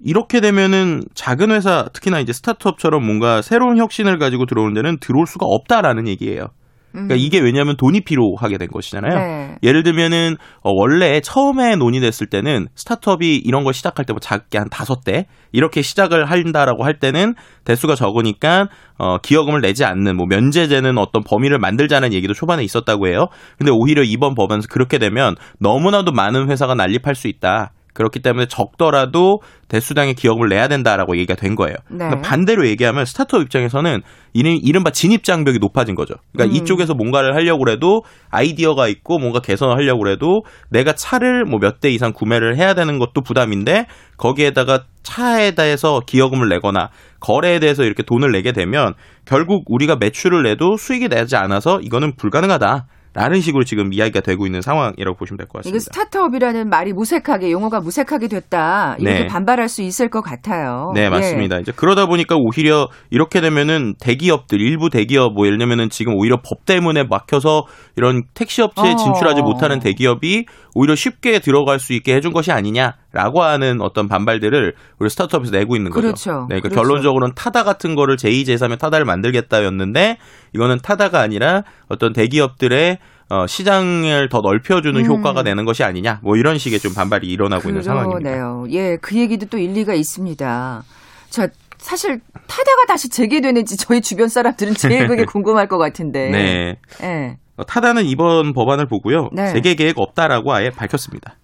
이렇게 0.02 0.40
되면은 0.40 1.04
작은 1.14 1.50
회사, 1.50 1.88
특히나 1.92 2.20
이제 2.20 2.32
스타트업처럼 2.32 3.04
뭔가 3.04 3.42
새로운 3.42 3.76
혁신을 3.76 4.18
가지고 4.18 4.46
들어오는 4.46 4.72
데는 4.72 4.98
들어올 4.98 5.26
수가 5.26 5.46
없다라는 5.46 6.08
얘기예요. 6.08 6.48
그러니까 6.92 7.14
음. 7.14 7.18
이게 7.18 7.38
왜냐하면 7.40 7.76
돈이 7.76 8.02
필요하게 8.02 8.58
된 8.58 8.68
것이잖아요. 8.68 9.14
네. 9.14 9.56
예를 9.62 9.82
들면은 9.82 10.36
어, 10.62 10.70
원래 10.72 11.20
처음에 11.20 11.76
논의됐을 11.76 12.26
때는 12.28 12.68
스타트업이 12.74 13.36
이런 13.36 13.64
걸 13.64 13.74
시작할 13.74 14.04
때 14.04 14.10
뭐 14.12 14.18
작게 14.20 14.58
한 14.58 14.68
다섯 14.68 15.04
대 15.04 15.26
이렇게 15.52 15.82
시작을 15.82 16.24
한다라고 16.24 16.84
할 16.84 16.98
때는 16.98 17.34
대수가 17.64 17.94
적으니까 17.94 18.68
어, 18.98 19.18
기여금을 19.18 19.60
내지 19.60 19.84
않는 19.84 20.16
뭐 20.16 20.26
면제되는 20.26 20.98
어떤 20.98 21.22
범위를 21.22 21.58
만들자는 21.58 22.12
얘기도 22.12 22.34
초반에 22.34 22.62
있었다고 22.62 23.08
해요. 23.08 23.28
근데 23.58 23.70
오히려 23.72 24.02
이번 24.02 24.34
법안에서 24.34 24.68
그렇게 24.68 24.98
되면 24.98 25.36
너무나도 25.58 26.12
많은 26.12 26.50
회사가 26.50 26.74
난립할 26.74 27.14
수 27.14 27.28
있다. 27.28 27.72
그렇기 28.00 28.20
때문에 28.20 28.46
적더라도 28.46 29.42
대수당의 29.68 30.14
기여금을 30.14 30.48
내야 30.48 30.68
된다라고 30.68 31.14
얘기가 31.16 31.34
된 31.34 31.54
거예요. 31.54 31.76
네. 31.90 31.98
그러니까 31.98 32.22
반대로 32.22 32.66
얘기하면 32.66 33.04
스타트업 33.04 33.42
입장에서는 33.42 34.00
이른, 34.32 34.56
이른바 34.62 34.90
진입 34.90 35.22
장벽이 35.22 35.58
높아진 35.58 35.94
거죠. 35.94 36.14
그러니까 36.32 36.56
음. 36.56 36.56
이쪽에서 36.62 36.94
뭔가를 36.94 37.34
하려고 37.34 37.70
해도 37.70 38.02
아이디어가 38.30 38.88
있고 38.88 39.18
뭔가 39.18 39.40
개선을 39.40 39.76
하려고 39.76 40.08
해도 40.08 40.42
내가 40.70 40.94
차를 40.94 41.44
뭐 41.44 41.60
몇 41.60 41.80
대 41.80 41.90
이상 41.90 42.12
구매를 42.12 42.56
해야 42.56 42.72
되는 42.74 42.98
것도 42.98 43.20
부담인데 43.22 43.86
거기에다가 44.16 44.84
차에 45.02 45.52
대해서 45.52 46.00
기여금을 46.06 46.48
내거나 46.48 46.88
거래에 47.20 47.58
대해서 47.58 47.84
이렇게 47.84 48.02
돈을 48.02 48.32
내게 48.32 48.52
되면 48.52 48.94
결국 49.24 49.64
우리가 49.66 49.96
매출을 49.96 50.42
내도 50.42 50.76
수익이 50.76 51.08
나지 51.08 51.36
않아서 51.36 51.80
이거는 51.82 52.16
불가능하다. 52.16 52.86
라는 53.12 53.40
식으로 53.40 53.64
지금 53.64 53.92
이야기가 53.92 54.20
되고 54.20 54.46
있는 54.46 54.60
상황이라고 54.60 55.16
보시면 55.16 55.38
될것 55.38 55.66
이게 55.66 55.72
같습니다. 55.72 55.92
스타트업이라는 55.92 56.68
말이 56.68 56.92
무색하게 56.92 57.50
용어가 57.50 57.80
무색하게 57.80 58.28
됐다. 58.28 58.96
이렇게 59.00 59.20
네. 59.22 59.26
반발할 59.26 59.68
수 59.68 59.82
있을 59.82 60.08
것 60.08 60.20
같아요. 60.20 60.92
네, 60.94 61.04
예. 61.04 61.08
맞습니다. 61.08 61.58
이제 61.58 61.72
그러다 61.74 62.06
보니까 62.06 62.36
오히려 62.36 62.88
이렇게 63.10 63.40
되면은 63.40 63.94
대기업들, 64.00 64.60
일부 64.60 64.90
대기업, 64.90 65.34
뭐 65.34 65.46
예를 65.46 65.58
들면은 65.58 65.90
지금 65.90 66.14
오히려 66.14 66.36
법 66.36 66.64
때문에 66.66 67.04
막혀서 67.04 67.64
이런 67.96 68.22
택시 68.34 68.62
업체에 68.62 68.92
어. 68.92 68.96
진출하지 68.96 69.42
못하는 69.42 69.80
대기업이 69.80 70.46
오히려 70.76 70.94
쉽게 70.94 71.40
들어갈 71.40 71.80
수 71.80 71.92
있게 71.92 72.14
해준 72.14 72.32
것이 72.32 72.52
아니냐 72.52 72.94
라고 73.12 73.42
하는 73.42 73.80
어떤 73.80 74.08
반발들을 74.08 74.74
우리 74.98 75.10
스타트업에서 75.10 75.50
내고 75.50 75.76
있는 75.76 75.90
거죠. 75.90 76.02
그렇죠. 76.02 76.30
네, 76.48 76.60
그러니까 76.60 76.68
그렇죠. 76.68 76.82
결론적으로는 76.82 77.34
타다 77.34 77.64
같은 77.64 77.94
거를 77.94 78.16
제2, 78.16 78.44
제3의 78.44 78.78
타다를 78.78 79.04
만들겠다였는데 79.04 80.18
이거는 80.54 80.78
타다가 80.82 81.20
아니라 81.20 81.62
어떤 81.88 82.12
대기업들의 82.12 82.98
어, 83.30 83.46
시장을 83.46 84.28
더 84.28 84.40
넓혀주는 84.40 85.00
음. 85.00 85.06
효과가 85.06 85.44
되는 85.44 85.64
것이 85.64 85.84
아니냐, 85.84 86.18
뭐 86.22 86.36
이런 86.36 86.58
식의 86.58 86.80
좀 86.80 86.94
반발이 86.94 87.28
일어나고 87.28 87.68
있는 87.68 87.82
상황입니다. 87.82 88.18
그러네요. 88.18 88.66
예, 88.70 88.96
그 89.00 89.16
얘기도 89.16 89.46
또 89.46 89.56
일리가 89.56 89.94
있습니다. 89.94 90.82
자, 91.28 91.48
사실 91.78 92.20
타다가 92.48 92.86
다시 92.88 93.08
재개되는지 93.08 93.76
저희 93.76 94.00
주변 94.00 94.28
사람들은 94.28 94.74
제일 94.74 95.06
그게 95.06 95.24
궁금할 95.30 95.68
것 95.68 95.78
같은데. 95.78 96.28
네. 96.30 96.76
예. 97.04 97.36
어, 97.56 97.64
타다는 97.64 98.04
이번 98.04 98.52
법안을 98.52 98.86
보고요. 98.86 99.28
네. 99.32 99.52
재개 99.52 99.76
계획 99.76 99.98
없다라고 99.98 100.52
아예 100.52 100.70
밝혔습니다. 100.70 101.36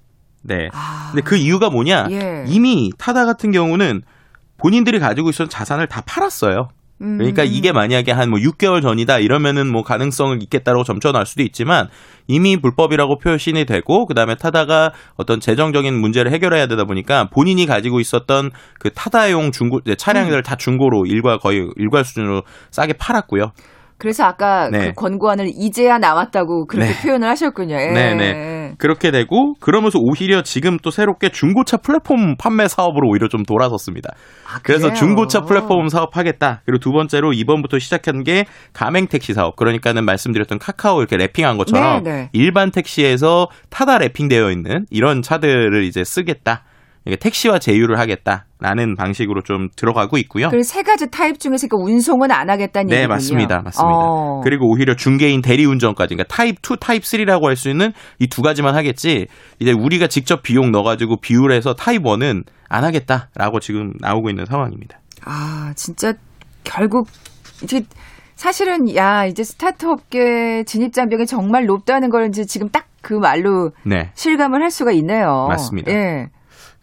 네. 0.47 0.69
아, 0.73 1.11
근데 1.13 1.23
그 1.23 1.37
이유가 1.37 1.71
뭐냐? 1.71 2.09
예. 2.11 2.45
이미 2.47 2.91
타다 2.99 3.27
같은 3.27 3.51
경우는 3.53 4.03
본인들이 4.59 4.99
가지고 4.99 5.31
있었던 5.31 5.49
자산을 5.49 5.87
다 5.87 6.03
팔았어요. 6.07 6.69
음. 7.03 7.19
그러니까 7.19 7.45
이게 7.45 7.73
만약에 7.73 8.11
한 8.11 8.31
뭐 8.31 8.39
6개월 8.39 8.81
전이다 8.81 9.19
이러면은 9.19 9.67
뭐 9.71 9.83
가능성을 9.83 10.43
있겠다라고 10.43 10.83
점쳐놓을 10.83 11.27
수도 11.27 11.43
있지만 11.43 11.89
이미 12.27 12.57
불법이라고 12.57 13.19
표시이 13.19 13.67
되고 13.67 14.07
그다음에 14.07 14.35
타다가 14.35 14.93
어떤 15.17 15.39
재정적인 15.41 15.95
문제를 15.95 16.33
해결해야 16.33 16.67
되다 16.67 16.85
보니까 16.85 17.29
본인이 17.31 17.67
가지고 17.67 18.01
있었던 18.01 18.51
그 18.79 18.91
타다용 18.93 19.53
중고 19.53 19.81
네, 19.85 19.95
차량들을 19.95 20.43
다 20.43 20.57
중고로 20.57 21.07
일괄 21.07 21.39
거의 21.39 21.69
일괄 21.77 22.05
수준으로 22.05 22.43
싸게 22.71 22.95
팔았고요. 22.95 23.53
그래서 23.99 24.25
아까 24.25 24.69
네. 24.71 24.89
그 24.89 24.93
권고안을 24.93 25.49
이제야 25.55 25.99
나왔다고 25.99 26.67
그렇게 26.67 26.93
네. 26.93 27.03
표현을 27.03 27.29
하셨군요. 27.29 27.75
예. 27.77 27.91
네, 27.93 28.15
네. 28.15 28.75
그렇게 28.79 29.11
되고 29.11 29.55
그러면서 29.61 29.99
오히려 29.99 30.43
지금 30.43 30.77
또 30.83 30.91
새롭게 30.91 31.31
중고차 31.31 31.79
플랫폼 31.79 32.37
판매 32.37 32.69
사업으로 32.69 33.09
오히려 33.09 33.29
좀 33.29 33.43
돌아섰습니다. 33.43 34.11
아, 34.47 34.59
그래서? 34.63 34.93
중고차 34.93 35.41
플랫폼 35.41 35.89
사업하겠다. 35.89 36.63
그리고 36.67 36.79
두 36.79 36.93
번째로 36.93 37.33
이번부터 37.33 37.79
시작한 37.79 38.23
게 38.23 38.45
가맹 38.73 39.07
택시 39.07 39.33
사업. 39.33 39.57
그러니까는 39.57 40.05
말씀드렸던 40.05 40.59
카카오 40.59 41.01
이렇게 41.01 41.17
wrapping한 41.17 41.57
것처럼 41.57 42.03
네, 42.03 42.11
네. 42.11 42.29
일반 42.33 42.71
택시에서 42.71 43.49
타다 43.71 43.99
wrapping되어 43.99 44.53
있는 44.53 44.85
이런 44.91 45.23
차들을 45.23 45.85
이제 45.85 46.05
쓰겠다. 46.05 46.65
그러니까 47.07 47.23
택시와 47.23 47.59
제휴를 47.61 47.99
하겠다라는 48.01 48.97
방식으로 48.97 49.43
좀 49.43 49.69
들어가고 49.77 50.19
있고요. 50.19 50.49
그 50.51 50.61
세 50.65 50.83
가지 50.83 51.09
타입 51.09 51.39
중에서 51.39 51.69
그 51.69 51.77
운송은 51.77 52.33
안 52.33 52.51
하겠다는 52.51 52.89
네, 52.89 52.97
얘기군요. 52.97 53.15
맞습니다. 53.15 53.63
맞습니다. 53.63 53.97
어. 53.97 54.41
그리고 54.43 54.69
오히려 54.69 54.97
중개인 54.97 55.41
대리 55.41 55.65
운전까지, 55.65 56.17
그러니까 56.17 56.35
타입 56.35 56.57
2, 56.59 56.77
타입 56.81 57.03
3라고 57.05 57.45
할 57.45 57.55
수 57.57 57.71
있는 57.71 57.93
이 58.19 58.27
두 58.27 58.43
가지만 58.43 58.75
하겠지, 58.75 59.29
이제 59.61 59.73
우리가 59.73 60.09
직접 60.09 60.43
비용 60.43 60.73
넣어 60.73 60.83
가지고 60.83 61.21
비율해서 61.21 61.75
타입 61.75 62.03
1은 62.03 62.43
안 62.69 62.85
하겠다라고 62.85 63.61
지금 63.61 63.93
나오고 64.01 64.29
있는 64.29 64.45
상황입니다. 64.45 64.99
아, 65.25 65.73
진짜 65.77 66.13
결국 66.65 67.07
이제 67.63 67.83
사실은 68.35 68.95
야 68.97 69.25
이제 69.25 69.45
스타트업계 69.45 70.65
진입 70.65 70.93
장벽이 70.93 71.27
정말 71.27 71.65
높다는 71.67 72.11
걸 72.11 72.27
이제 72.29 72.45
지금 72.45 72.69
딱 72.69 72.87
그 73.07 73.15
말로 73.15 73.71
네. 73.85 74.11
실감을 74.15 74.61
할 74.61 74.73
수가 74.73 74.91
있네요. 74.91 75.47
맞습니다. 75.49 75.93
예. 75.93 76.27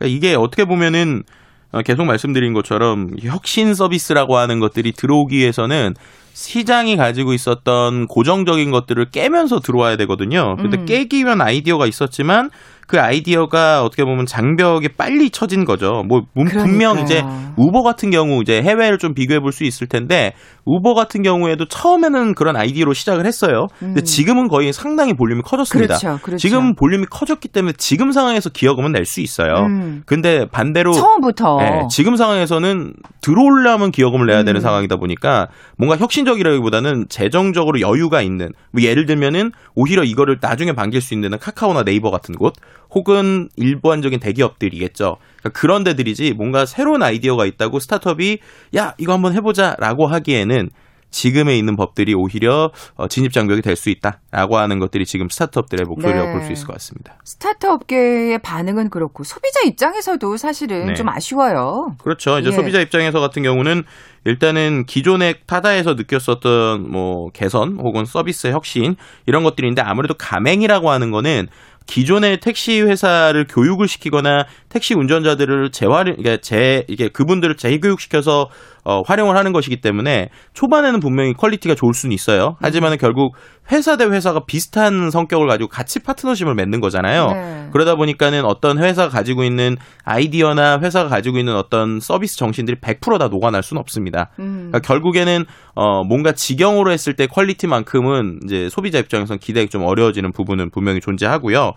그러니까 0.04 0.08
이게 0.08 0.36
어떻게 0.36 0.66
보면은 0.66 1.24
어, 1.72 1.82
계속 1.82 2.06
말씀드린 2.06 2.54
것처럼 2.54 3.12
혁신 3.22 3.74
서비스라고 3.74 4.38
하는 4.38 4.60
것들이 4.60 4.92
들어오기 4.92 5.38
위해서는 5.38 5.96
시장이 6.34 6.98
가지고 6.98 7.34
있었던 7.34 8.08
고정적인 8.08 8.70
것들을 8.70 9.06
깨면서 9.12 9.60
들어와야 9.60 9.96
되거든요. 9.98 10.56
근데 10.58 10.78
음. 10.78 10.86
깨기 10.86 11.24
위한 11.24 11.42
아이디어가 11.42 11.88
있었지만 11.88 12.50
그 12.88 13.00
아이디어가 13.00 13.84
어떻게 13.84 14.04
보면 14.04 14.26
장벽에 14.26 14.90
빨리 14.98 15.30
쳐진 15.30 15.66
거죠. 15.66 16.04
뭐 16.08 16.24
문- 16.34 16.48
분명 16.48 16.96
그러니까요. 16.96 17.04
이제 17.04 17.24
우버 17.58 17.82
같은 17.84 18.10
경우 18.12 18.42
이제 18.42 18.62
해외를 18.62 18.98
좀 18.98 19.14
비교해 19.14 19.40
볼 19.40 19.52
수 19.54 19.64
있을 19.64 19.88
텐데 19.88 20.34
우버 20.66 20.94
같은 20.96 21.22
경우에도 21.22 21.66
처음에는 21.68 22.34
그런 22.34 22.56
아이디어로 22.56 22.94
시작을 22.94 23.26
했어요. 23.26 23.68
근데 23.80 24.02
음. 24.02 24.04
지금은 24.04 24.48
거의 24.48 24.74
상당히 24.74 25.14
볼륨이 25.14 25.42
커졌습니다. 25.44 25.98
그렇죠, 25.98 26.20
그렇죠. 26.24 26.38
지금 26.40 26.74
볼륨이 26.76 27.06
커졌기 27.10 27.48
때문에 27.50 27.74
지금 27.78 28.12
상황에서 28.12 28.50
기여금은 28.50 28.92
낼 28.92 29.06
수 29.06 29.22
있어요. 29.22 29.66
음. 29.68 30.02
근데 30.06 30.46
반대로 30.52 30.92
처음부터 30.94 31.58
네, 31.60 31.82
지금 31.92 32.16
상황에서는 32.16 32.94
들어오려면 33.22 33.92
기여금을 33.92 34.26
내야 34.28 34.44
되는 34.44 34.60
음. 34.60 34.62
상황이다 34.62 34.96
보니까 34.96 35.48
뭔가 35.78 35.98
혁신적이라기보다는 35.98 37.06
재정적으로 37.10 37.80
여유가 37.82 38.22
있는 38.22 38.50
뭐 38.72 38.82
예를 38.82 39.06
들면은 39.06 39.52
오히려 39.76 40.04
이거를 40.04 40.38
나중에 40.42 40.74
반길 40.74 41.02
수 41.02 41.14
있는 41.14 41.38
카카오나 41.38 41.84
네이버 41.84 42.10
같은 42.12 42.34
곳 42.36 42.54
혹은 42.94 43.50
일반적인 43.56 44.20
대기업들이겠죠. 44.20 45.18
그러니까 45.40 45.60
그런 45.60 45.84
데들이지 45.84 46.34
뭔가 46.34 46.66
새로운 46.66 47.02
아이디어가 47.04 47.46
있다고 47.46 47.80
스타트업이 47.80 48.40
야 48.76 48.94
이거 48.98 49.14
한번 49.14 49.34
해보자라고 49.34 50.08
하기에는 50.08 50.70
지금에 51.14 51.56
있는 51.58 51.76
법들이 51.76 52.16
오히려 52.16 52.72
어, 52.96 53.08
진입 53.08 53.32
장벽이 53.34 53.62
될 53.62 53.76
수 53.76 53.90
있다라고 53.92 54.58
하는 54.58 54.80
것들이 54.80 55.06
지금 55.06 55.30
스타트업들의 55.30 55.86
목소리라고 55.86 56.28
네. 56.28 56.34
볼수 56.34 56.52
있을 56.52 56.66
것 56.68 56.74
같습니다. 56.74 57.16
스타트업계의 57.24 58.40
반응은 58.40 58.90
그렇고 58.90 59.24
소비자 59.24 59.60
입장에서도 59.66 60.38
사실은 60.38 60.88
네. 60.88 60.94
좀 60.96 61.10
아쉬워요. 61.10 61.96
그렇죠. 62.04 62.40
이제 62.40 62.50
예. 62.50 62.52
소비자 62.52 62.80
입장에서 62.82 63.20
같은 63.20 63.44
경우는 63.44 63.84
일단은 64.26 64.86
기존의 64.86 65.42
타다에서 65.46 65.96
느꼈었던 65.96 66.90
뭐 66.90 67.30
개선 67.32 67.78
혹은 67.78 68.06
서비스 68.06 68.48
혁신 68.48 68.96
이런 69.26 69.44
것들인데 69.44 69.82
아무래도 69.82 70.14
가맹이라고 70.14 70.90
하는 70.90 71.12
거는 71.12 71.48
기존의 71.86 72.40
택시 72.40 72.82
회사를 72.82 73.48
교육을 73.48 73.88
시키거나 73.88 74.46
택시 74.70 74.94
운전자들을 74.94 75.72
재활 75.72 76.16
이게 76.18 76.38
재 76.38 76.86
이게 76.88 77.10
그분들을 77.10 77.58
재교육시켜서 77.58 78.50
어, 78.86 79.02
활용을 79.02 79.36
하는 79.36 79.54
것이기 79.54 79.82
때문에 79.82 80.30
초반에는 80.54 81.00
분명히 81.00 81.34
quality가 81.34 81.74
좋을 81.76 81.94
수는 81.94 82.14
있어요. 82.14 82.58
하지만은 82.62 82.98
결국 82.98 83.36
회사 83.72 83.96
대 83.96 84.06
회사가 84.06 84.42
비슷한 84.46 85.10
성격을 85.10 85.48
가지고 85.48 85.70
같이 85.70 86.00
파트너십을 86.00 86.54
맺는 86.54 86.82
거잖아요. 86.82 87.28
네. 87.28 87.70
그러다 87.72 87.96
보니까는 87.96 88.46
어떤 88.46 88.78
회사가 88.78 89.10
가지고 89.10 89.44
있는 89.44 89.78
아이디어나 90.04 90.80
회사가 90.80 91.10
가지고 91.10 91.40
있는 91.40 91.56
어떤 91.56 92.00
서비스 92.00 92.38
정신들이 92.38 92.78
100%다 92.82 93.30
녹아날 93.30 93.64
수는 93.64 93.80
없습니다. 93.80 94.30
음. 94.40 94.70
그러니까 94.70 94.80
결국에는 94.80 95.46
어 95.76 96.04
뭔가 96.04 96.34
직영으로 96.34 96.92
했을 96.92 97.16
때 97.16 97.26
퀄리티만큼은 97.26 98.42
이제 98.44 98.68
소비자 98.70 99.00
입장에서는 99.00 99.40
기대가 99.40 99.70
좀 99.70 99.84
어려워지는 99.84 100.34
부분은 100.34 100.70
분명히 100.72 101.00
존재하고요. 101.00 101.72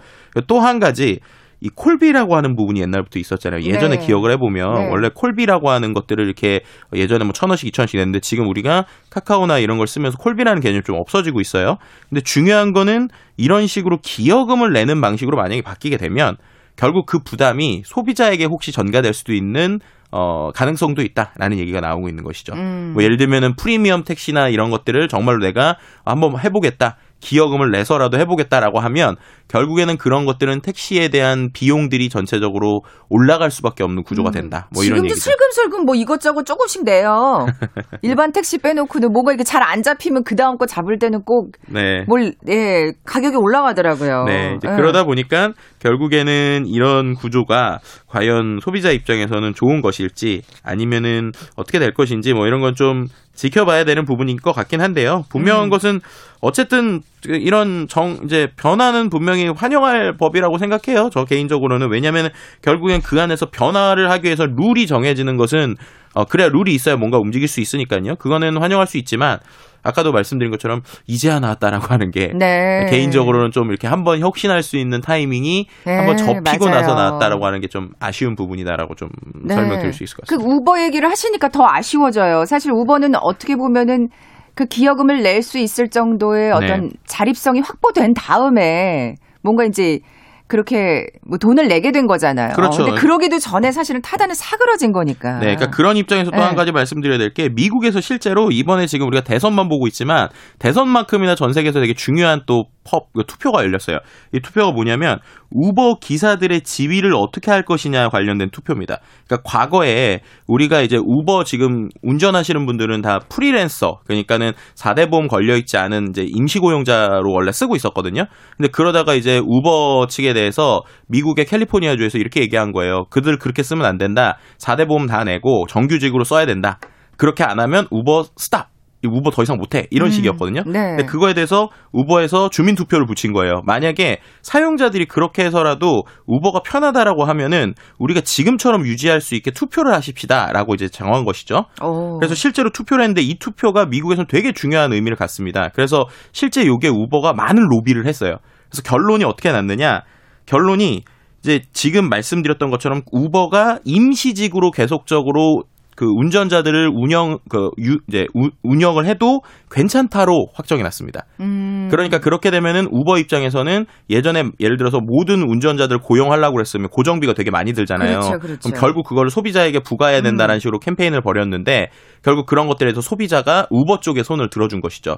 또 0.48 0.66
한 0.66 0.80
가지 0.80 1.20
이 1.60 1.70
콜비라고 1.74 2.36
하는 2.36 2.54
부분이 2.54 2.80
옛날부터 2.80 3.18
있었잖아요. 3.18 3.62
예전에 3.62 3.96
네. 3.98 4.06
기억을 4.06 4.30
해보면 4.32 4.74
네. 4.74 4.88
원래 4.90 5.08
콜비라고 5.14 5.70
하는 5.70 5.94
것들을 5.94 6.24
이렇게 6.24 6.60
예전에 6.94 7.24
뭐 7.24 7.32
천 7.32 7.50
원씩 7.50 7.68
이천 7.68 7.84
원씩 7.84 7.98
냈는데 7.98 8.20
지금 8.20 8.48
우리가 8.48 8.84
카카오나 9.10 9.58
이런 9.58 9.78
걸 9.78 9.86
쓰면서 9.86 10.18
콜비라는 10.18 10.60
개념이 10.60 10.82
좀 10.84 10.96
없어지고 10.96 11.40
있어요. 11.40 11.76
근데 12.08 12.20
중요한 12.22 12.72
거는 12.72 13.08
이런 13.36 13.66
식으로 13.66 13.98
기여금을 14.02 14.72
내는 14.72 15.00
방식으로 15.00 15.36
만약에 15.36 15.62
바뀌게 15.62 15.96
되면 15.96 16.36
결국 16.76 17.06
그 17.06 17.18
부담이 17.20 17.82
소비자에게 17.84 18.44
혹시 18.44 18.70
전가될 18.72 19.14
수도 19.14 19.32
있는 19.32 19.80
어, 20.12 20.50
가능성도 20.54 21.02
있다라는 21.02 21.58
얘기가 21.58 21.80
나오고 21.80 22.08
있는 22.08 22.22
것이죠. 22.22 22.54
음. 22.54 22.92
뭐 22.94 23.02
예를 23.02 23.16
들면은 23.16 23.56
프리미엄 23.56 24.04
택시나 24.04 24.48
이런 24.48 24.70
것들을 24.70 25.08
정말로 25.08 25.40
내가 25.44 25.76
한번 26.04 26.38
해보겠다. 26.38 26.96
기여금을 27.20 27.70
내서라도 27.70 28.18
해보겠다라고 28.18 28.78
하면 28.80 29.16
결국에는 29.48 29.96
그런 29.96 30.26
것들은 30.26 30.60
택시에 30.60 31.08
대한 31.08 31.50
비용들이 31.52 32.08
전체적으로 32.08 32.82
올라갈 33.08 33.50
수밖에 33.50 33.84
없는 33.84 34.02
구조가 34.02 34.30
된다. 34.30 34.68
뭐 34.72 34.84
이런 34.84 34.98
음. 34.98 35.08
지금도 35.08 35.12
얘기죠. 35.12 35.20
슬금슬금 35.30 35.84
뭐 35.84 35.94
이것저것 35.94 36.44
조금씩 36.44 36.84
내요. 36.84 37.46
일반 38.02 38.32
택시 38.32 38.58
빼놓고는 38.58 39.12
뭐가 39.12 39.32
이게 39.32 39.42
잘 39.42 39.66
안 39.66 39.82
잡히면 39.82 40.22
그 40.22 40.36
다음 40.36 40.58
거 40.58 40.66
잡을 40.66 40.98
때는 40.98 41.22
꼭 41.24 41.50
네. 41.66 42.04
뭘, 42.06 42.34
예, 42.48 42.92
가격이 43.04 43.36
올라가더라고요. 43.36 44.24
네, 44.24 44.58
예. 44.62 44.76
그러다 44.76 45.02
보니까 45.02 45.50
결국에는 45.80 46.66
이런 46.66 47.14
구조가 47.14 47.80
과연 48.06 48.60
소비자 48.62 48.92
입장에서는 48.92 49.54
좋은 49.54 49.80
것일지 49.80 50.42
아니면은 50.62 51.32
어떻게 51.56 51.80
될 51.80 51.94
것인지 51.94 52.32
뭐 52.32 52.46
이런 52.46 52.60
건 52.60 52.76
좀 52.76 53.06
지켜봐야 53.36 53.84
되는 53.84 54.04
부분인 54.04 54.36
것 54.38 54.52
같긴 54.52 54.80
한데요. 54.80 55.24
분명한 55.28 55.64
음. 55.66 55.70
것은 55.70 56.00
어쨌든 56.40 57.02
이런 57.24 57.86
정 57.88 58.18
이제 58.24 58.48
변화는 58.56 59.10
분명히 59.10 59.48
환영할 59.48 60.16
법이라고 60.16 60.58
생각해요. 60.58 61.10
저 61.12 61.24
개인적으로는 61.24 61.88
왜냐하면 61.90 62.30
결국엔 62.62 63.02
그 63.02 63.20
안에서 63.20 63.46
변화를 63.46 64.10
하기 64.10 64.26
위해서 64.26 64.46
룰이 64.46 64.86
정해지는 64.86 65.36
것은 65.36 65.76
어 66.14 66.24
그래야 66.24 66.48
룰이 66.48 66.74
있어야 66.74 66.96
뭔가 66.96 67.18
움직일 67.18 67.46
수 67.46 67.60
있으니까요. 67.60 68.16
그거는 68.16 68.56
환영할 68.56 68.86
수 68.86 68.96
있지만 68.96 69.38
아까도 69.86 70.12
말씀드린 70.12 70.50
것처럼 70.50 70.80
이제야 71.06 71.38
나왔다라고 71.40 71.86
하는 71.86 72.10
게 72.10 72.32
네. 72.36 72.86
개인적으로는 72.90 73.50
좀 73.52 73.68
이렇게 73.68 73.86
한번 73.86 74.18
혁신할 74.20 74.62
수 74.62 74.76
있는 74.76 75.00
타이밍이 75.00 75.66
네, 75.86 75.96
한번 75.96 76.16
접히고 76.16 76.66
맞아요. 76.66 76.80
나서 76.80 76.94
나왔다라고 76.94 77.46
하는 77.46 77.60
게 77.60 77.66
좀 77.68 77.90
아쉬운 78.00 78.36
부분이다라고 78.36 78.94
좀 78.94 79.08
네. 79.44 79.54
설명드릴 79.54 79.92
수 79.92 80.02
있을 80.04 80.16
것그 80.16 80.36
같습니다. 80.36 80.48
우버 80.54 80.80
얘기를 80.82 81.10
하시니까 81.10 81.48
더 81.48 81.66
아쉬워져요. 81.66 82.44
사실 82.46 82.70
우버는 82.72 83.12
어떻게 83.20 83.56
보면은 83.56 84.08
그 84.54 84.64
기여금을 84.66 85.22
낼 85.22 85.42
수 85.42 85.58
있을 85.58 85.88
정도의 85.90 86.52
어떤 86.52 86.82
네. 86.84 86.88
자립성이 87.06 87.60
확보된 87.60 88.14
다음에 88.14 89.14
뭔가 89.42 89.64
이제 89.64 89.98
그렇게 90.48 91.06
뭐 91.26 91.38
돈을 91.38 91.68
내게 91.68 91.92
된 91.92 92.06
거잖아요. 92.06 92.54
그렇죠. 92.54 92.84
근데 92.84 93.00
그러기도 93.00 93.38
전에 93.38 93.72
사실은 93.72 94.00
타다는 94.02 94.34
사그러진 94.34 94.92
거니까. 94.92 95.38
네, 95.38 95.54
그러니까 95.54 95.70
그런 95.70 95.96
입장에서 95.96 96.30
또 96.30 96.36
네. 96.36 96.42
한 96.42 96.54
가지 96.56 96.72
말씀드려야 96.72 97.18
될 97.18 97.26
게 97.36 97.48
미국에서 97.48 98.00
실제로 98.00 98.50
이번에 98.50 98.86
지금 98.86 99.06
우리가 99.08 99.22
대선만 99.22 99.68
보고 99.68 99.86
있지만 99.88 100.28
대선만큼이나 100.58 101.34
전 101.34 101.52
세계에서 101.52 101.80
되게 101.80 101.92
중요한 101.92 102.42
또 102.46 102.66
펍, 102.86 103.12
그 103.12 103.24
투표가 103.26 103.62
열렸어요. 103.62 103.98
이 104.32 104.40
투표가 104.40 104.72
뭐냐면 104.72 105.18
우버 105.50 105.98
기사들의 106.00 106.62
지위를 106.62 107.14
어떻게 107.14 107.50
할 107.50 107.62
것이냐 107.62 108.08
관련된 108.08 108.50
투표입니다. 108.50 108.98
그러니까 109.26 109.48
과거에 109.48 110.20
우리가 110.46 110.82
이제 110.82 110.96
우버 110.96 111.44
지금 111.44 111.88
운전하시는 112.02 112.66
분들은 112.66 113.02
다 113.02 113.20
프리랜서, 113.28 114.00
그러니까는 114.06 114.52
4대 114.74 115.10
보험 115.10 115.28
걸려 115.28 115.56
있지 115.56 115.76
않은 115.76 116.08
이제 116.10 116.24
임시 116.26 116.58
고용자로 116.58 117.32
원래 117.32 117.52
쓰고 117.52 117.76
있었거든요. 117.76 118.26
근데 118.56 118.68
그러다가 118.70 119.14
이제 119.14 119.40
우버 119.44 120.06
측에 120.08 120.32
대해서 120.32 120.82
미국의 121.08 121.46
캘리포니아주에서 121.46 122.18
이렇게 122.18 122.40
얘기한 122.40 122.72
거예요. 122.72 123.04
그들 123.10 123.38
그렇게 123.38 123.62
쓰면 123.62 123.84
안 123.84 123.98
된다. 123.98 124.38
4대 124.58 124.86
보험 124.86 125.06
다 125.06 125.24
내고 125.24 125.66
정규직으로 125.68 126.24
써야 126.24 126.46
된다. 126.46 126.78
그렇게 127.16 127.44
안 127.44 127.60
하면 127.60 127.86
우버 127.90 128.24
stop. 128.36 128.75
이 129.06 129.08
우버 129.08 129.30
더 129.30 129.42
이상 129.42 129.56
못해 129.56 129.86
이런 129.90 130.08
음, 130.08 130.12
식이었거든요. 130.12 130.62
네. 130.66 130.96
근데 130.96 131.04
그거에 131.04 131.34
대해서 131.34 131.68
우버에서 131.92 132.50
주민 132.50 132.74
투표를 132.74 133.06
붙인 133.06 133.32
거예요. 133.32 133.62
만약에 133.64 134.18
사용자들이 134.42 135.06
그렇게 135.06 135.44
해서라도 135.44 136.02
우버가 136.26 136.60
편하다라고 136.64 137.24
하면은 137.24 137.74
우리가 137.98 138.20
지금처럼 138.20 138.86
유지할 138.86 139.20
수 139.20 139.34
있게 139.34 139.50
투표를 139.50 139.92
하십시다라고 139.94 140.74
이제 140.74 140.88
정한 140.88 141.24
것이죠. 141.24 141.66
오. 141.82 142.18
그래서 142.18 142.34
실제로 142.34 142.70
투표를 142.70 143.04
했는데 143.04 143.22
이 143.22 143.38
투표가 143.38 143.86
미국에서는 143.86 144.26
되게 144.28 144.52
중요한 144.52 144.92
의미를 144.92 145.16
갖습니다. 145.16 145.70
그래서 145.74 146.06
실제 146.32 146.66
요게 146.66 146.88
우버가 146.88 147.32
많은 147.32 147.62
로비를 147.68 148.06
했어요. 148.06 148.36
그래서 148.70 148.82
결론이 148.82 149.24
어떻게 149.24 149.52
났느냐? 149.52 150.02
결론이 150.46 151.02
이제 151.40 151.62
지금 151.72 152.08
말씀드렸던 152.08 152.70
것처럼 152.70 153.02
우버가 153.12 153.78
임시직으로 153.84 154.72
계속적으로 154.72 155.62
그 155.96 156.04
운전자들을 156.04 156.90
운영 156.94 157.38
그 157.48 157.70
유, 157.80 157.98
이제 158.06 158.26
우, 158.34 158.50
운영을 158.62 159.06
해도 159.06 159.40
괜찮다로 159.70 160.48
확정이 160.54 160.82
났습니다. 160.82 161.24
음. 161.40 161.88
그러니까 161.90 162.18
그렇게 162.18 162.50
되면은 162.50 162.88
우버 162.92 163.18
입장에서는 163.18 163.86
예전에 164.10 164.44
예를 164.60 164.76
들어서 164.76 165.00
모든 165.00 165.42
운전자들 165.42 165.98
고용하려고 165.98 166.54
그랬으면 166.54 166.88
고정비가 166.88 167.32
되게 167.32 167.50
많이 167.50 167.72
들잖아요. 167.72 168.20
그렇죠, 168.20 168.38
그렇죠. 168.38 168.68
그럼 168.68 168.80
결국 168.80 169.06
그걸 169.06 169.30
소비자에게 169.30 169.80
부과해야 169.80 170.20
된다는 170.20 170.56
음. 170.56 170.58
식으로 170.58 170.78
캠페인을 170.78 171.22
벌였는데 171.22 171.88
결국 172.22 172.46
그런 172.46 172.68
것들에서 172.68 173.00
소비자가 173.00 173.66
우버 173.70 174.00
쪽에 174.00 174.22
손을 174.22 174.50
들어준 174.50 174.82
것이죠. 174.82 175.16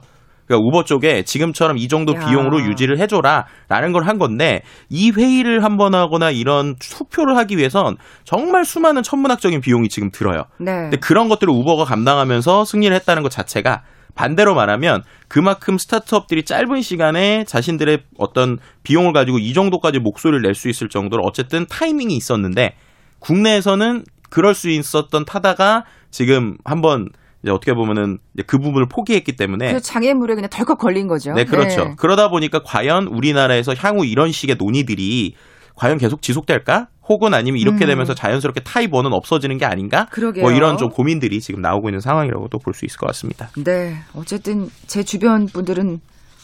그러니까 0.49 0.67
우버 0.67 0.85
쪽에 0.85 1.23
지금처럼 1.23 1.79
이 1.79 1.87
정도 1.89 2.15
야. 2.15 2.27
비용으로 2.27 2.61
유지를 2.63 2.99
해줘라라는 2.99 3.93
걸 3.93 4.03
한 4.09 4.19
건데 4.19 4.63
이 4.89 5.11
회의를 5.13 5.63
한 5.63 5.77
번 5.77 5.95
하거나 5.95 6.31
이런 6.31 6.75
투표를 6.81 7.37
하기 7.37 7.57
위해선 7.59 7.97
정말 8.25 8.65
수많은 8.65 9.03
천문학적인 9.05 9.61
비용이 9.61 9.89
지금 9.89 10.11
들어요. 10.11 10.45
네. 10.59 10.73
근데 10.73 10.97
그런 10.97 11.29
것들을 11.29 11.53
우버가 11.53 11.85
감당하면서 11.85 12.65
승리를 12.65 12.95
했다는 12.97 13.23
것 13.23 13.31
자체가 13.31 13.83
반대로 14.15 14.55
말하면 14.57 15.03
그만큼 15.29 15.79
스타트업들이 15.79 16.43
짧은 16.45 16.81
시간에 16.83 17.45
자신들의 17.45 18.01
어떤 18.19 18.59
비용을 18.83 19.13
가지고 19.13 19.39
이 19.39 19.53
정도까지 19.53 20.01
목소리를 20.01 20.43
낼 20.43 20.55
수 20.55 20.69
있을 20.69 20.89
정도로 20.89 21.23
어쨌든 21.25 21.67
타이밍이 21.69 22.17
있었는데 22.17 22.75
국내에서는 23.21 24.05
그럴 24.31 24.55
수 24.55 24.71
있었던 24.71 25.25
타다가 25.25 25.85
지금 26.11 26.57
한번 26.65 27.09
이제 27.43 27.53
어떻게 27.53 27.73
보면은 27.75 28.19
이제 28.35 28.43
그 28.47 28.59
부분을 28.59 28.87
포기했기 28.89 29.37
때문에 29.37 29.73
그 29.75 29.81
장애물에 29.81 30.35
그냥 30.35 30.49
덜컥 30.51 30.79
걸린 30.79 31.07
거죠. 31.07 31.33
네, 31.33 31.45
그렇죠. 31.45 31.85
네. 31.85 31.95
그러다 31.97 32.29
보니까 32.31 32.61
과연 32.65 33.07
우리나라에서 33.07 33.75
향후 33.79 34.05
이런 34.05 34.33
식의 34.33 34.57
논의들이 34.59 35.35
과연 35.77 35.99
계속 35.99 36.23
지속될까? 36.23 36.89
혹은 37.09 37.33
아니면 37.35 37.61
이렇게 37.61 37.85
음. 37.85 37.89
되면서 37.89 38.13
자연스럽게 38.15 38.61
타입 38.65 38.93
원은 38.93 39.13
없어지는 39.13 39.57
게 39.59 39.65
아닌가? 39.65 40.07
그러게요. 40.11 40.43
뭐 40.43 40.53
이런 40.53 40.77
좀 40.77 40.89
고민들이 40.91 41.41
지금 41.41 41.63
나오고 41.63 41.89
있는 41.89 42.01
상황이라고 42.01 42.49
또 42.49 42.59
볼 42.59 42.75
수 42.75 42.85
있을 42.85 42.99
것 42.99 43.07
같습니다. 43.07 43.49
네. 43.65 43.95
어쨌든 44.15 44.69
제 44.87 45.03
주변 45.05 45.47
분들은 45.47 46.01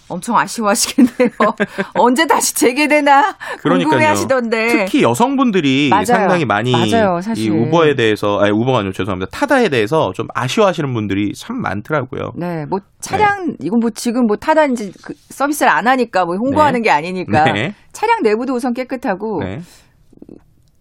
엄청 0.09 0.37
아쉬워하시겠네요. 0.37 1.31
언제 1.99 2.27
다시 2.27 2.55
재개되나 2.55 3.37
궁금해하시던데. 3.63 4.67
특히 4.69 5.03
여성분들이 5.03 5.89
맞아요. 5.91 6.05
상당히 6.05 6.45
많이 6.45 6.73
맞아요, 6.73 7.19
이 7.37 7.49
우버에 7.49 7.95
대해서 7.95 8.39
아니 8.41 8.51
우버가 8.51 8.79
아니고 8.79 8.93
죄송합니다. 8.93 9.31
타다에 9.31 9.69
대해서 9.69 10.13
좀 10.15 10.27
아쉬워하시는 10.35 10.93
분들이 10.93 11.33
참 11.35 11.61
많더라고요. 11.61 12.33
네, 12.37 12.67
뭐 12.69 12.81
차량 13.01 13.47
네. 13.47 13.55
이건 13.61 13.81
뭐 13.81 13.91
지금 13.91 14.27
뭐 14.27 14.37
타다인지 14.37 14.93
그 15.05 15.15
서비스를 15.31 15.71
안 15.71 15.87
하니까 15.87 16.25
뭐 16.25 16.37
홍보하는 16.37 16.83
네. 16.83 16.89
게 16.89 16.91
아니니까 16.91 17.45
네. 17.45 17.75
차량 17.93 18.23
내부도 18.23 18.55
우선 18.55 18.73
깨끗하고 18.75 19.41
네. 19.43 19.61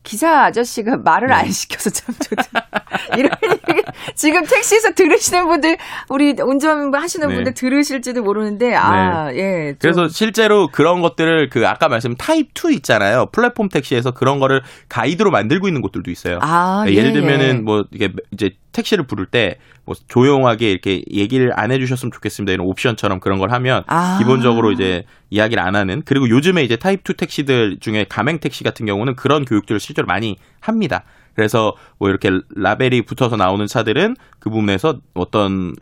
기사 0.04 0.44
아저씨가 0.46 0.98
말을 0.98 1.30
네. 1.30 1.34
안 1.34 1.52
시켜서 1.52 1.89
참 1.89 2.13
좋다. 2.22 2.68
이런 3.18 3.32
얘기 3.44 3.82
지금 4.16 4.46
택시에서 4.46 4.92
들으시는 4.92 5.48
분들 5.48 5.78
우리 6.10 6.36
운전 6.42 6.94
하시는 6.94 7.28
네. 7.28 7.36
분들 7.36 7.54
들으실지도 7.54 8.22
모르는데 8.22 8.76
아 8.76 9.32
네. 9.32 9.38
예. 9.38 9.72
좀. 9.72 9.78
그래서 9.80 10.08
실제로 10.10 10.68
그런 10.68 11.02
것들을 11.02 11.50
그 11.50 11.68
아까 11.68 11.88
말씀 11.88 12.16
타입 12.16 12.52
2 12.54 12.74
있잖아요. 12.76 13.28
플랫폼 13.32 13.70
택시에서 13.70 14.12
그런 14.12 14.39
거를 14.39 14.62
가이드로 14.89 15.32
만들고 15.32 15.68
있는 15.68 15.82
곳들도 15.82 16.12
있어요. 16.12 16.39
아, 16.42 16.86
예, 16.88 17.02
를 17.02 17.13
들면은 17.13 17.48
예. 17.48 17.54
뭐 17.54 17.86
이게 17.92 18.12
이제 18.32 18.52
택시를 18.74 19.06
부를 19.06 19.26
때 19.26 19.58
뭐 19.86 19.96
조용하게 20.08 20.72
이렇게 20.72 21.04
얘기를 21.12 21.52
안 21.56 21.72
해주셨으면 21.72 22.12
좋겠습니다. 22.12 22.54
이런 22.54 22.66
옵션처럼 22.68 23.20
그런 23.20 23.40
걸 23.40 23.52
하면 23.52 23.84
아. 23.88 24.18
기본적으로 24.18 24.72
이제 24.72 25.04
이야기를 25.30 25.62
안 25.62 25.76
하는 25.76 26.02
그리고 26.06 26.30
요즘에 26.30 26.64
이제 26.64 26.78
타입 26.78 27.02
2 27.08 27.14
택시들 27.16 27.78
중에 27.80 28.06
가맹 28.08 28.40
택시 28.40 28.64
같은 28.64 28.86
경우는 28.86 29.16
그런 29.16 29.44
교육들을 29.44 29.80
실제로 29.80 30.06
많이 30.06 30.38
합니다. 30.62 31.04
그래서 31.36 31.74
뭐 32.00 32.10
이렇게 32.10 32.30
라벨이 32.56 33.02
붙어서 33.02 33.36
나오는 33.36 33.66
차들은 33.66 34.16
그 34.40 34.50
부분에서 34.50 35.00
어떤 35.16 35.74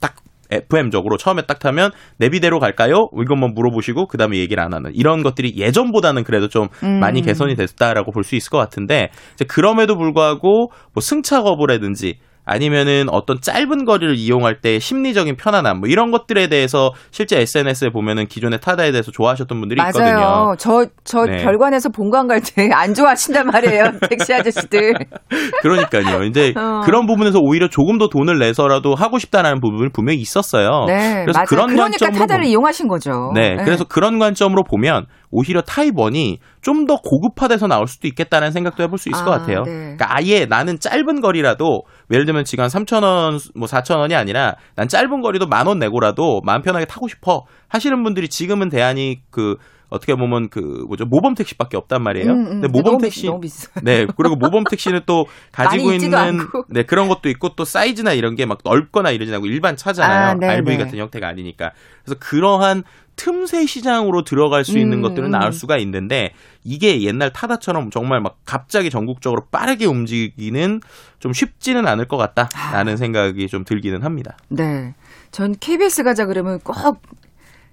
딱 0.00 0.16
FM적으로 0.50 1.16
처음에 1.16 1.42
딱 1.42 1.58
타면 1.58 1.90
내비대로 2.18 2.60
갈까요? 2.60 3.08
이것만 3.20 3.54
물어보시고 3.54 4.06
그 4.06 4.18
다음에 4.18 4.38
얘기를 4.38 4.62
안 4.62 4.72
하는 4.72 4.92
이런 4.94 5.22
것들이 5.22 5.54
예전보다는 5.56 6.24
그래도 6.24 6.48
좀 6.48 6.68
음. 6.82 7.00
많이 7.00 7.22
개선이 7.22 7.56
됐다라고 7.56 8.12
볼 8.12 8.22
수 8.22 8.36
있을 8.36 8.50
것 8.50 8.58
같은데 8.58 9.10
그럼에도 9.48 9.96
불구하고 9.96 10.70
뭐 10.92 11.00
승차 11.00 11.42
거부라든지 11.42 12.18
아니면은 12.48 13.06
어떤 13.10 13.40
짧은 13.40 13.84
거리를 13.84 14.16
이용할 14.16 14.60
때 14.60 14.78
심리적인 14.78 15.36
편안함 15.36 15.80
뭐 15.80 15.88
이런 15.88 16.10
것들에 16.10 16.48
대해서 16.48 16.92
실제 17.10 17.38
SNS에 17.38 17.90
보면은 17.90 18.26
기존의 18.26 18.60
타다에 18.60 18.90
대해서 18.90 19.12
좋아하셨던 19.12 19.60
분들이 19.60 19.76
맞아요. 19.76 19.90
있거든요. 19.90 20.54
저저 20.58 20.90
저 21.04 21.24
네. 21.26 21.44
별관에서 21.44 21.90
본관 21.90 22.26
갈 22.26 22.40
때 22.40 22.70
안 22.72 22.94
좋아하신단 22.94 23.46
말이에요. 23.46 23.84
택시 24.08 24.32
아저씨들. 24.32 24.94
그러니까요. 25.62 26.22
이제 26.24 26.52
어. 26.56 26.80
그런 26.84 27.06
부분에서 27.06 27.38
오히려 27.40 27.68
조금 27.68 27.98
더 27.98 28.08
돈을 28.08 28.38
내서라도 28.38 28.94
하고 28.94 29.18
싶다라는 29.18 29.60
부분이 29.60 29.90
분명히 29.92 30.20
있었어요. 30.20 30.84
네, 30.86 31.22
그래서 31.24 31.38
맞아요. 31.38 31.46
그런 31.48 31.66
그러니까 31.68 32.06
타다를 32.10 32.42
보면, 32.44 32.44
이용하신 32.50 32.88
거죠. 32.88 33.32
네, 33.34 33.56
네, 33.56 33.64
그래서 33.64 33.84
그런 33.84 34.18
관점으로 34.18 34.62
보면 34.64 35.06
오히려 35.30 35.60
타입원이 35.62 36.38
좀 36.62 36.86
더 36.86 36.96
고급화돼서 36.96 37.66
나올 37.66 37.86
수도 37.86 38.08
있겠다는 38.08 38.50
생각도 38.52 38.82
해볼 38.82 38.98
수 38.98 39.10
있을 39.10 39.22
아, 39.22 39.24
것 39.24 39.30
같아요. 39.32 39.62
네. 39.64 39.72
그러니까 39.72 40.06
아예 40.16 40.46
나는 40.46 40.78
짧은 40.80 41.20
거리라도 41.20 41.82
예를 42.10 42.24
들면 42.24 42.44
지금 42.44 42.62
한 42.64 42.70
3,000원, 42.70 43.58
뭐 43.58 43.68
4,000원이 43.68 44.14
아니라 44.16 44.54
난 44.74 44.88
짧은 44.88 45.20
거리도 45.20 45.46
만 45.46 45.66
원 45.66 45.78
내고라도 45.78 46.40
마음 46.44 46.62
편하게 46.62 46.86
타고 46.86 47.08
싶어 47.08 47.42
하시는 47.68 48.02
분들이 48.02 48.28
지금은 48.28 48.70
대안이 48.70 49.18
그 49.30 49.56
어떻게 49.88 50.14
보면 50.16 50.48
그 50.48 50.84
뭐죠 50.88 51.04
모범 51.04 51.34
택시밖에 51.34 51.76
없단 51.76 52.02
말이에요. 52.02 52.30
음, 52.32 52.38
음. 52.38 52.44
근데 52.60 52.68
모범 52.68 52.98
택시 52.98 53.26
너무 53.26 53.40
네 53.82 54.06
그리고 54.16 54.34
모범 54.34 54.64
택시는 54.64 55.02
또 55.06 55.26
가지고 55.52 55.92
있는. 55.92 56.38
네 56.68 56.82
그런 56.82 57.08
것도 57.08 57.28
있고 57.28 57.50
또 57.54 57.64
사이즈나 57.64 58.12
이런 58.12 58.34
게 58.34 58.48
막 58.48 58.58
넓거나 58.64 59.10
이러지 59.10 59.32
않고 59.34 59.46
일반 59.46 59.76
차잖아요. 59.76 60.28
아, 60.30 60.34
네, 60.34 60.48
RV 60.48 60.76
네. 60.76 60.82
같은 60.84 60.98
형태가 60.98 61.28
아니니까 61.28 61.72
그래서 62.04 62.18
그러한 62.18 62.82
틈새 63.16 63.66
시장으로 63.66 64.22
들어갈 64.22 64.64
수 64.64 64.78
있는 64.78 64.98
음, 64.98 65.02
것들은 65.02 65.30
나올 65.30 65.52
수가 65.52 65.76
있는데 65.78 66.32
이게 66.64 67.02
옛날 67.02 67.32
타다처럼 67.32 67.90
정말 67.90 68.20
막 68.20 68.38
갑자기 68.44 68.90
전국적으로 68.90 69.42
빠르게 69.50 69.86
움직이는 69.86 70.80
좀 71.18 71.32
쉽지는 71.32 71.86
않을 71.86 72.06
것 72.06 72.16
같다라는 72.16 72.92
아. 72.92 72.96
생각이 72.96 73.48
좀 73.48 73.64
들기는 73.64 74.02
합니다. 74.04 74.36
네. 74.48 74.94
전 75.32 75.54
KBS 75.58 76.04
가자 76.04 76.26
그러면 76.26 76.60
꼭 76.60 77.02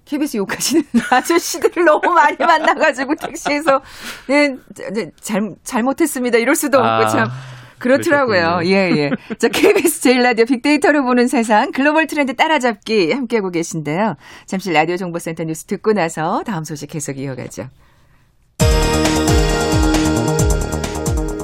KBS 0.06 0.38
욕하시는 0.38 0.84
아저씨들을 1.10 1.86
너무 1.86 2.14
많이 2.14 2.38
만나가지고 2.38 3.16
택시에서 3.16 3.82
네, 4.28 4.56
네, 4.94 5.12
잘, 5.20 5.56
잘못했습니다. 5.64 6.38
이럴 6.38 6.56
수도 6.56 6.78
없고 6.78 6.88
아. 6.88 7.08
참. 7.08 7.30
그렇더라고요. 7.78 8.62
예, 8.64 8.90
예. 8.96 9.10
자, 9.38 9.50
KBS 9.50 10.02
제일 10.02 10.24
라디오 10.24 10.46
빅데이터로 10.46 11.04
보는 11.04 11.28
세상 11.28 11.72
글로벌 11.72 12.08
트렌드 12.08 12.34
따라잡기 12.36 13.12
함께하고 13.12 13.52
계신데요. 13.52 14.16
잠시 14.46 14.72
라디오 14.72 14.96
정보센터 14.96 15.44
뉴스 15.44 15.66
듣고 15.66 15.94
나서 15.94 16.42
다음 16.46 16.64
소식 16.64 16.90
계속 16.90 17.20
이어가죠. 17.20 17.68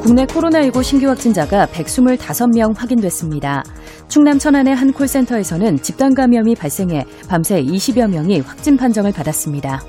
국내 0.02 0.26
코로나19 0.26 0.84
신규 0.84 1.08
확진자가 1.08 1.68
125명 1.68 2.76
확인됐습니다. 2.76 3.64
충남 4.08 4.40
천안의 4.40 4.74
한 4.76 4.92
콜센터에서는 4.92 5.78
집단 5.78 6.16
감염이 6.16 6.56
발생해 6.56 7.06
밤새 7.30 7.64
20여 7.64 8.10
명이 8.10 8.40
확진 8.40 8.78
판정을 8.78 9.12
받았습니다. 9.12 9.80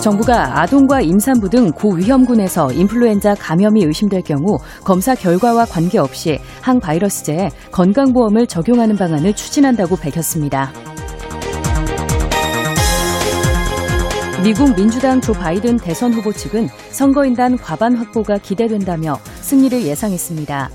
정부가 0.00 0.62
아동과 0.62 1.02
임산부 1.02 1.50
등 1.50 1.70
고위험군에서 1.72 2.72
인플루엔자 2.72 3.34
감염이 3.34 3.84
의심될 3.84 4.22
경우 4.22 4.56
검사 4.82 5.14
결과와 5.14 5.66
관계없이 5.66 6.38
항바이러스제에 6.62 7.50
건강보험을 7.72 8.46
적용하는 8.46 8.96
방안을 8.96 9.34
추진한다고 9.34 9.96
밝혔습니다. 9.96 10.72
미국 14.46 14.76
민주당 14.76 15.20
조 15.20 15.32
바이든 15.32 15.78
대선 15.78 16.12
후보 16.12 16.32
측은 16.32 16.68
선거인단 16.90 17.56
과반 17.56 17.96
확보가 17.96 18.38
기대된다며 18.38 19.18
승리를 19.40 19.82
예상했습니다. 19.82 20.70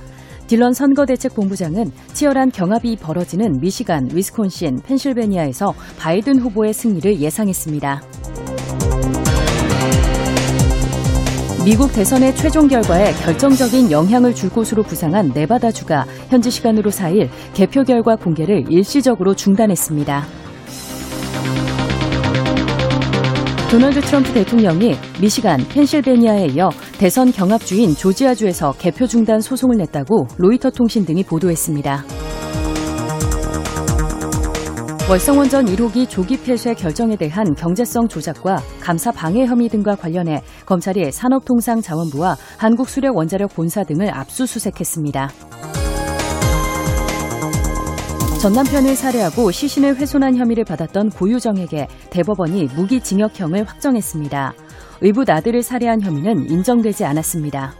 딜런 0.48 0.74
선거대책본부장은 0.74 1.90
치열한 2.12 2.52
경합이 2.52 2.98
벌어지는 2.98 3.62
미시간, 3.62 4.10
위스콘신, 4.12 4.82
펜실베니아에서 4.84 5.74
바이든 5.98 6.40
후보의 6.40 6.74
승리를 6.74 7.22
예상했습니다. 7.22 8.02
미국 11.64 11.94
대선의 11.94 12.36
최종 12.36 12.68
결과에 12.68 13.14
결정적인 13.24 13.90
영향을 13.90 14.36
줄 14.36 14.50
것으로 14.50 14.84
부상한 14.84 15.32
네바다주가 15.34 16.08
현지 16.28 16.52
시간으로 16.52 16.92
4일 16.92 17.30
개표 17.54 17.86
결과 17.86 18.18
공개를 18.18 18.66
일시적으로 18.70 19.34
중단했습니다. 19.34 20.41
도널드 23.72 24.02
트럼프 24.02 24.34
대통령이 24.34 24.96
미시간, 25.22 25.66
펜실베니아에 25.70 26.48
이어 26.48 26.72
대선 27.00 27.32
경합주인 27.32 27.96
조지아주에서 27.96 28.74
개표 28.74 29.08
중단 29.08 29.40
소송을 29.40 29.78
냈다고 29.78 30.28
로이터 30.38 30.72
통신 30.72 31.06
등이 31.06 31.24
보도했습니다. 31.24 32.04
월성원전 35.10 35.68
1호기 35.68 36.10
조기 36.10 36.36
폐쇄 36.44 36.74
결정에 36.74 37.16
대한 37.16 37.56
경제성 37.56 38.10
조작과 38.10 38.58
감사 38.82 39.10
방해 39.10 39.46
혐의 39.46 39.70
등과 39.70 39.96
관련해 39.96 40.42
검찰이 40.66 41.10
산업통상자원부와 41.10 42.36
한국수력원자력 42.58 43.56
본사 43.56 43.86
등을 43.86 44.14
압수수색했습니다. 44.14 45.30
전 48.42 48.54
남편을 48.54 48.96
살해하고 48.96 49.52
시신을 49.52 49.98
훼손한 49.98 50.36
혐의를 50.36 50.66
받았던 50.66 51.12
고유정에게 51.12 51.88
대법원이 52.10 52.70
무기징역형을 52.76 53.66
확정했습니다. 53.66 54.56
의붓 55.02 55.30
아들을 55.30 55.62
살해한 55.62 56.02
혐의는 56.02 56.50
인정되지 56.50 57.06
않았습니다. 57.06 57.76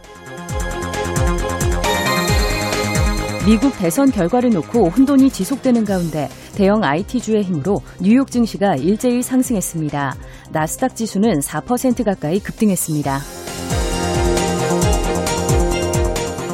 미국 3.44 3.76
대선 3.76 4.12
결과를 4.12 4.50
놓고 4.50 4.90
혼돈이 4.90 5.30
지속되는 5.30 5.84
가운데 5.84 6.28
대형 6.54 6.84
IT주의 6.84 7.42
힘으로 7.42 7.80
뉴욕 8.00 8.30
증시가 8.30 8.76
일제히 8.76 9.20
상승했습니다. 9.20 10.14
나스닥 10.52 10.94
지수는 10.94 11.40
4% 11.40 12.04
가까이 12.04 12.38
급등했습니다. 12.38 13.18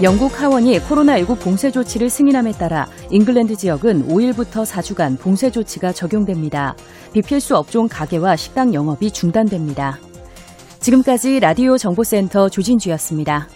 영국 0.00 0.40
하원이 0.40 0.78
코로나19 0.78 1.40
봉쇄 1.40 1.72
조치를 1.72 2.08
승인함에 2.08 2.52
따라 2.52 2.86
잉글랜드 3.10 3.56
지역은 3.56 4.06
5일부터 4.06 4.64
4주간 4.64 5.18
봉쇄 5.18 5.50
조치가 5.50 5.92
적용됩니다. 5.92 6.76
비필수 7.12 7.56
업종 7.56 7.88
가게와 7.88 8.36
식당 8.36 8.72
영업이 8.72 9.10
중단됩니다. 9.10 9.98
지금까지 10.78 11.40
라디오 11.40 11.76
정보센터 11.76 12.48
조진주였습니다. 12.48 13.48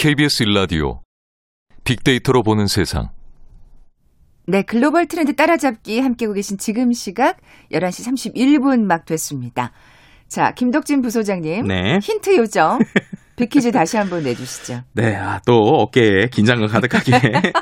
KBS 0.00 0.44
일라디오 0.44 1.02
빅데이터로 1.84 2.42
보는 2.42 2.68
세상. 2.68 3.10
네, 4.46 4.62
글로벌 4.62 5.06
트렌드 5.06 5.36
따라잡기 5.36 6.00
함께고 6.00 6.32
계신 6.32 6.56
지금 6.56 6.90
시각 6.94 7.36
11시 7.70 8.34
31분 8.34 8.86
막 8.86 9.04
됐습니다. 9.04 9.72
자, 10.26 10.52
김덕진 10.52 11.02
부소장님. 11.02 11.66
네. 11.66 11.98
힌트 12.00 12.34
요정. 12.38 12.78
빅퀴즈 13.36 13.72
다시 13.72 13.98
한번 13.98 14.22
내주시죠. 14.22 14.84
네, 14.94 15.14
아, 15.16 15.38
또 15.46 15.58
어깨에 15.58 16.28
긴장감 16.32 16.68
가득하게. 16.68 17.10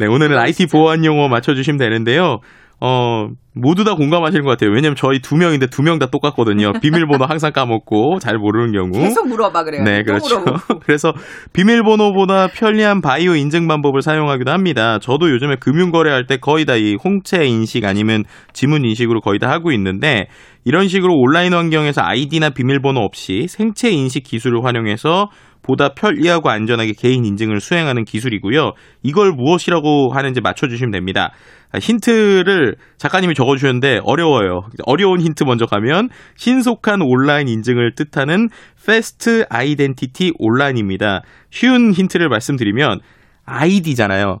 네, 0.00 0.06
오늘은 0.06 0.38
IT 0.38 0.68
보안 0.68 1.04
용어 1.04 1.28
맞춰주시면 1.28 1.76
되는데요. 1.76 2.40
어, 2.84 3.28
모두 3.54 3.84
다 3.84 3.94
공감하시는 3.94 4.42
것 4.44 4.50
같아요. 4.50 4.70
왜냐면 4.72 4.96
저희 4.96 5.20
두 5.20 5.36
명인데 5.36 5.66
두 5.68 5.82
명 5.82 5.98
다 6.00 6.06
똑같거든요. 6.06 6.72
비밀번호 6.82 7.26
항상 7.26 7.52
까먹고 7.52 8.18
잘 8.18 8.38
모르는 8.38 8.72
경우. 8.72 8.90
계속 8.92 9.28
물어봐 9.28 9.62
그래요. 9.64 9.84
네, 9.84 10.02
그렇죠. 10.02 10.42
그래서 10.82 11.12
비밀번호보다 11.52 12.48
편리한 12.48 13.00
바이오 13.00 13.36
인증 13.36 13.68
방법을 13.68 14.02
사용하기도 14.02 14.50
합니다. 14.50 14.98
저도 14.98 15.30
요즘에 15.30 15.56
금융 15.60 15.90
거래할 15.92 16.26
때 16.26 16.38
거의 16.38 16.64
다 16.64 16.72
이 16.76 16.96
홍채 17.04 17.44
인식 17.44 17.84
아니면 17.84 18.24
지문 18.52 18.84
인식으로 18.84 19.20
거의 19.20 19.38
다 19.38 19.48
하고 19.50 19.70
있는데 19.72 20.26
이런 20.64 20.88
식으로 20.88 21.14
온라인 21.14 21.52
환경에서 21.52 22.00
아이디나 22.02 22.50
비밀번호 22.50 23.00
없이 23.00 23.46
생체 23.48 23.90
인식 23.90 24.24
기술을 24.24 24.64
활용해서 24.64 25.28
보다 25.62 25.90
편리하고 25.90 26.50
안전하게 26.50 26.94
개인 26.98 27.24
인증을 27.24 27.60
수행하는 27.60 28.04
기술이고요. 28.04 28.72
이걸 29.04 29.30
무엇이라고 29.30 30.10
하는지 30.12 30.40
맞춰주시면 30.40 30.90
됩니다. 30.90 31.30
힌트를 31.80 32.76
작가님이 32.98 33.34
적어주셨는데 33.34 34.00
어려워요. 34.04 34.68
어려운 34.84 35.20
힌트 35.20 35.44
먼저 35.44 35.66
가면 35.66 36.08
신속한 36.36 37.00
온라인 37.02 37.48
인증을 37.48 37.94
뜻하는 37.94 38.48
Fast 38.80 39.44
Identity 39.50 40.32
Online입니다. 40.38 41.22
쉬운 41.50 41.92
힌트를 41.92 42.28
말씀드리면 42.28 43.00
아이디잖아요. 43.44 44.40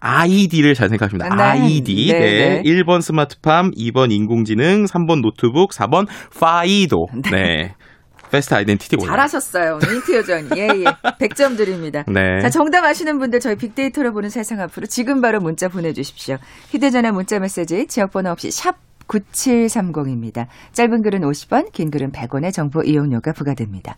아이디를 0.00 0.74
잘 0.74 0.88
생각하시면 0.88 1.22
됩니다. 1.22 1.54
네. 1.54 1.60
아이디. 1.60 2.06
네, 2.12 2.18
네. 2.18 2.62
네. 2.62 2.62
1번 2.62 3.00
스마트팜, 3.00 3.70
2번 3.72 4.12
인공지능, 4.12 4.84
3번 4.84 5.22
노트북, 5.22 5.70
4번 5.70 6.06
FIDO. 6.38 7.06
네. 7.30 7.74
Fast 8.30 8.54
Identity 8.54 8.96
Online. 8.96 9.10
잘하셨어요. 9.10 9.78
힌트 9.82 10.16
요정. 10.16 10.48
예, 10.56 10.68
예. 10.68 10.84
100점 10.84 11.56
드립니다. 11.56 12.04
네. 12.08 12.40
자, 12.40 12.50
정답 12.50 12.84
아시는 12.84 13.18
분들 13.18 13.40
저희 13.40 13.56
빅데이터로 13.56 14.12
보는 14.12 14.30
세상 14.30 14.60
앞으로 14.60 14.86
지금 14.86 15.20
바로 15.20 15.40
문자 15.40 15.68
보내주십시오. 15.68 16.36
휴대전화 16.70 17.12
문자 17.12 17.38
메시지 17.38 17.86
지역번호 17.86 18.30
없이 18.30 18.50
샵 18.50 18.76
9730입니다. 19.08 20.46
짧은 20.72 21.02
글은 21.02 21.20
50원, 21.20 21.72
긴 21.72 21.90
글은 21.90 22.12
100원의 22.12 22.52
정보 22.52 22.82
이용료가 22.82 23.32
부과됩니다. 23.32 23.96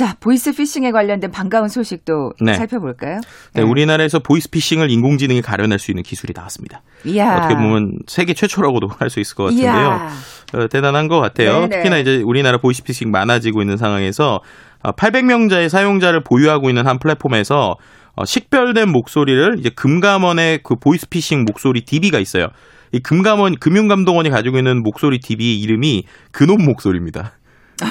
자, 0.00 0.14
보이스 0.18 0.50
피싱에 0.54 0.92
관련된 0.92 1.30
반가운 1.30 1.68
소식도 1.68 2.32
네. 2.40 2.54
살펴볼까요? 2.54 3.20
네, 3.52 3.60
우리나라에서 3.60 4.18
보이스피싱을 4.20 4.90
인공지능이 4.90 5.42
가려낼 5.42 5.78
수 5.78 5.90
있는 5.90 6.02
기술이 6.02 6.32
나왔습니다. 6.34 6.80
이야. 7.04 7.36
어떻게 7.36 7.54
보면 7.54 7.98
세계 8.06 8.32
최초라고도 8.32 8.88
할 8.98 9.10
수 9.10 9.20
있을 9.20 9.36
것 9.36 9.44
같은데요. 9.44 10.08
어, 10.54 10.68
대단한 10.68 11.06
것 11.08 11.20
같아요. 11.20 11.66
네네. 11.66 11.68
특히나 11.68 11.98
이제 11.98 12.22
우리나라 12.24 12.56
보이스피싱 12.56 13.10
많아지고 13.10 13.60
있는 13.60 13.76
상황에서 13.76 14.40
800만 14.82 15.19
명의 15.19 15.68
사용자를 15.68 16.22
보유하고 16.24 16.70
있는 16.70 16.86
한 16.86 16.98
플랫폼에서 16.98 17.74
어, 18.16 18.24
식별된 18.24 18.90
목소리를 18.90 19.56
이제 19.58 19.68
금감원의 19.68 20.60
그 20.64 20.76
보이스피싱 20.76 21.44
목소리 21.44 21.84
DB가 21.84 22.20
있어요. 22.20 22.46
이 22.92 23.00
금감원 23.00 23.56
금융감독원이 23.60 24.30
가지고 24.30 24.56
있는 24.56 24.82
목소리 24.82 25.20
DB 25.20 25.60
이름이 25.60 26.04
근원 26.32 26.64
목소리입니다. 26.64 27.32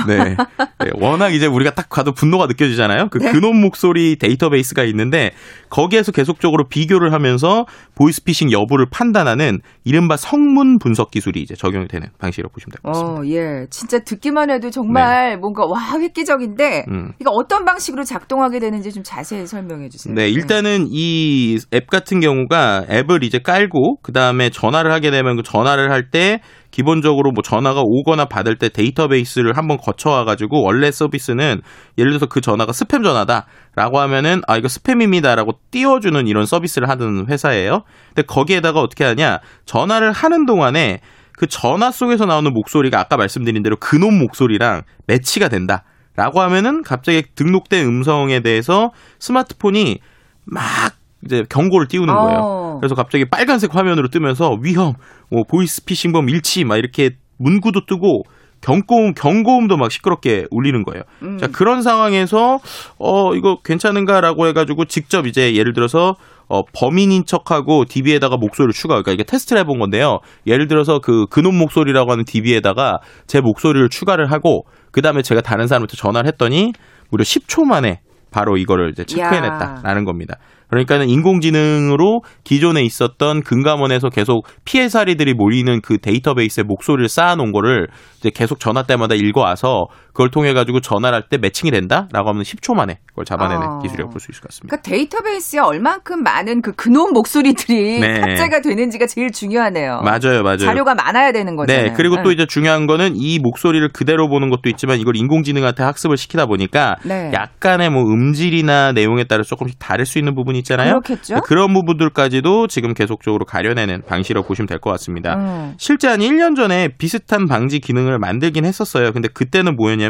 네. 0.08 0.36
네, 0.80 0.92
워낙 1.00 1.30
이제 1.34 1.46
우리가 1.48 1.72
딱 1.72 1.90
가도 1.90 2.12
분노가 2.14 2.46
느껴지잖아요. 2.48 3.08
그 3.10 3.18
네. 3.20 3.32
근원 3.32 3.60
목소리 3.60 4.18
데이터베이스가 4.18 4.84
있는데 4.86 5.32
거기에서 5.70 6.12
계속적으로 6.12 6.68
비교를 6.68 7.14
하면서 7.14 7.66
보이스피싱 7.96 8.52
여부를 8.52 8.88
판단하는 8.92 9.60
이른바 9.84 10.18
성문 10.18 10.80
분석 10.80 11.12
기술이 11.12 11.42
이제 11.42 11.56
적용이 11.56 11.88
되는 11.88 12.08
방식이라고 12.20 12.54
보시면 12.54 12.72
될 12.72 12.82
것 12.82 12.92
같습니다. 12.92 13.22
어, 13.22 13.26
예. 13.26 13.66
진짜 13.70 14.00
듣기만 14.00 14.50
해도 14.50 14.70
정말 14.70 15.38
뭔가 15.38 15.66
와, 15.66 16.00
획기적인데 16.00 16.86
음. 16.90 17.12
이거 17.20 17.32
어떤 17.32 17.66
방식으로 17.66 18.04
작동하게 18.04 18.60
되는지 18.60 18.92
좀 18.92 19.04
자세히 19.04 19.46
설명해 19.46 19.90
주세요. 19.90 20.14
네, 20.14 20.30
일단은 20.30 20.88
이 20.92 21.58
앱 21.74 21.88
같은 21.88 22.20
경우가 22.20 22.86
앱을 22.90 23.24
이제 23.24 23.40
깔고 23.40 23.98
그 24.02 24.12
다음에 24.12 24.50
전화를 24.50 24.92
하게 24.92 25.12
되면 25.12 25.36
그 25.36 25.44
전화를 25.44 25.92
할때 25.92 26.42
기본적으로 26.72 27.32
뭐 27.32 27.42
전화가 27.42 27.82
오거나 27.84 28.26
받을 28.26 28.58
때 28.58 28.70
데이터베이스를 28.70 29.58
한번 29.58 29.78
거쳐와 29.78 30.26
가지고 30.26 30.64
원래 30.64 30.92
서비스는 30.92 31.62
예를 31.98 32.12
들어서 32.12 32.26
그 32.28 32.42
전화가 32.42 32.72
스팸 32.72 33.04
전화다라고 33.04 34.00
하면은 34.00 34.42
아 34.48 34.58
이거 34.58 34.68
스팸입니다라고 34.68 35.58
띄워주는 35.72 36.28
이런 36.28 36.46
서비스를 36.46 36.90
하는 36.90 37.28
회사예요. 37.28 37.84
근데 38.10 38.26
거기에다가 38.26 38.80
어떻게 38.82 39.04
하냐 39.04 39.40
전화를 39.66 40.12
하는 40.12 40.46
동안에 40.46 41.02
그 41.34 41.48
전화 41.48 41.90
속에서 41.90 42.26
나오는 42.26 42.52
목소리가 42.54 43.00
아까 43.00 43.16
말씀드린 43.16 43.64
대로 43.64 43.78
근원 43.78 44.20
목소리랑 44.20 44.84
매치가 45.08 45.48
된다. 45.48 45.84
라고 46.16 46.42
하면은 46.42 46.84
갑자기 46.84 47.24
등록된 47.34 47.86
음성에 47.86 48.42
대해서 48.42 48.92
스마트폰이 49.20 50.00
막 50.44 50.99
이제 51.26 51.44
경고를 51.50 51.88
띄우는 51.88 52.14
거예요. 52.14 52.40
어. 52.42 52.78
그래서 52.80 52.96
갑자기 52.96 53.26
빨간색 53.26 53.76
화면으로 53.76 54.08
뜨면서 54.10 54.58
위험, 54.62 54.94
뭐 55.30 55.44
보이스 55.48 55.84
피싱범 55.84 56.30
일치 56.30 56.64
막 56.64 56.78
이렇게 56.78 57.12
문구도 57.38 57.86
뜨고 57.86 58.24
경고음 58.62 59.14
경고음도 59.14 59.78
막 59.78 59.92
시끄럽게 59.92 60.46
울리는 60.52 60.84
거예요. 60.84 61.04
음. 61.24 61.38
자 61.38 61.48
그런 61.48 61.82
상황에서 61.82 62.60
어 62.98 63.34
이거 63.36 63.58
괜찮은가라고 63.64 64.48
해가지고 64.48 64.86
직접 64.86 65.28
이제 65.28 65.56
예를 65.56 65.74
들어서 65.74 66.16
어 66.50 66.62
범인인 66.74 67.26
척하고 67.26 67.86
DB에다가 67.86 68.38
목소리를 68.38 68.74
추가, 68.74 68.96
그러니까 68.96 69.12
이게 69.12 69.24
테스트를 69.24 69.62
해본 69.62 69.80
건데요. 69.80 70.20
예를 70.48 70.68
들어서 70.68 71.00
그 71.00 71.26
그놈 71.30 71.58
목소리라고 71.58 72.12
하는 72.12 72.26
DB에다가 72.26 73.00
제 73.28 73.40
목소리를 73.40 73.88
추가를 73.90 74.32
하고 74.32 74.64
그 74.92 75.02
다음에 75.02 75.22
제가 75.22 75.42
다른 75.42 75.68
사람한테 75.68 75.96
전화를 75.96 76.28
했더니 76.28 76.74
무려 77.12 77.24
10초 77.24 77.64
만에 77.64 78.02
바로 78.32 78.58
이거를 78.58 78.90
이제 78.92 79.04
체크해냈다라는 79.06 80.06
겁니다. 80.06 80.36
그러니까는 80.70 81.10
인공지능으로 81.10 82.22
기존에 82.44 82.82
있었던 82.84 83.42
금감원에서 83.42 84.10
계속 84.10 84.46
피해 84.66 84.88
사리들이 84.88 85.34
모이는 85.34 85.82
그 85.82 85.98
데이터베이스에 85.98 86.64
목소리를 86.64 87.10
쌓아놓은 87.10 87.52
거를 87.52 87.88
이제 88.20 88.30
계속 88.34 88.60
전화 88.60 88.84
때마다 88.84 89.16
읽어와서 89.16 89.88
그걸 90.20 90.32
통해 90.32 90.52
가지고 90.54 90.82
전화를 90.82 91.16
할 91.16 91.30
때 91.30 91.38
매칭이 91.38 91.72
된다라고 91.72 92.30
하면 92.30 92.42
10초 92.44 92.74
만에 92.76 92.98
그걸 93.08 93.24
잡아내는 93.24 93.62
어. 93.68 93.80
기술이라고 93.84 94.10
볼 94.12 94.20
수 94.20 94.32
있을 94.32 94.42
것 94.42 94.50
같습니다. 94.50 94.76
그러니까 94.76 94.90
데이터베이스에 94.90 95.60
얼만큼 95.60 96.24
많은 96.24 96.62
그 96.62 96.74
근원 96.74 97.14
목소리들이 97.14 98.00
네. 98.02 98.20
탑재가 98.20 98.62
되는지가 98.62 99.06
제일 99.06 99.32
중요하네요. 99.32 100.02
맞아요, 100.04 100.44
맞아요. 100.44 100.58
자료가 100.58 100.96
많아야 100.96 101.32
되는 101.32 101.56
거잖아요. 101.56 101.86
네, 101.86 101.94
그리고 101.96 102.16
또 102.24 102.30
응. 102.30 102.34
이제 102.34 102.46
중요한 102.48 102.86
거는 102.88 103.14
이 103.16 103.40
목소리를 103.40 103.88
그대로 103.94 104.28
보는 104.28 104.50
것도 104.50 104.68
있지만 104.70 105.00
이걸 105.00 105.16
인공지능한테 105.16 105.84
학습을 105.84 106.18
시키다 106.18 106.48
보니까 106.48 106.96
네. 107.06 107.32
약간의 107.34 107.90
뭐 107.92 108.04
음질이나 108.04 108.92
내용에 108.94 109.24
따라 109.26 109.44
조금씩 109.44 109.78
다를 109.80 110.06
수 110.06 110.18
있는 110.18 110.34
부분이 110.36 110.58
있잖아요. 110.60 111.00
그렇겠죠. 111.02 111.42
그런 111.46 111.74
부분들까지도 111.74 112.68
지금 112.68 112.94
계속적으로 112.94 113.46
가려내는 113.46 114.02
방식이라고 114.08 114.48
보시면 114.48 114.68
될 114.68 114.80
것 114.80 114.90
같습니다. 114.92 115.36
음. 115.36 115.76
실제 115.78 116.08
한 116.08 116.20
1년 116.20 116.56
전에 116.56 116.90
비슷한 116.98 117.46
방지 117.48 117.80
기능을 117.80 118.18
만들긴 118.20 118.66
했었어요. 118.66 119.12
근데 119.14 119.28
그때는 119.28 119.76
뭐였냐면 119.76 120.09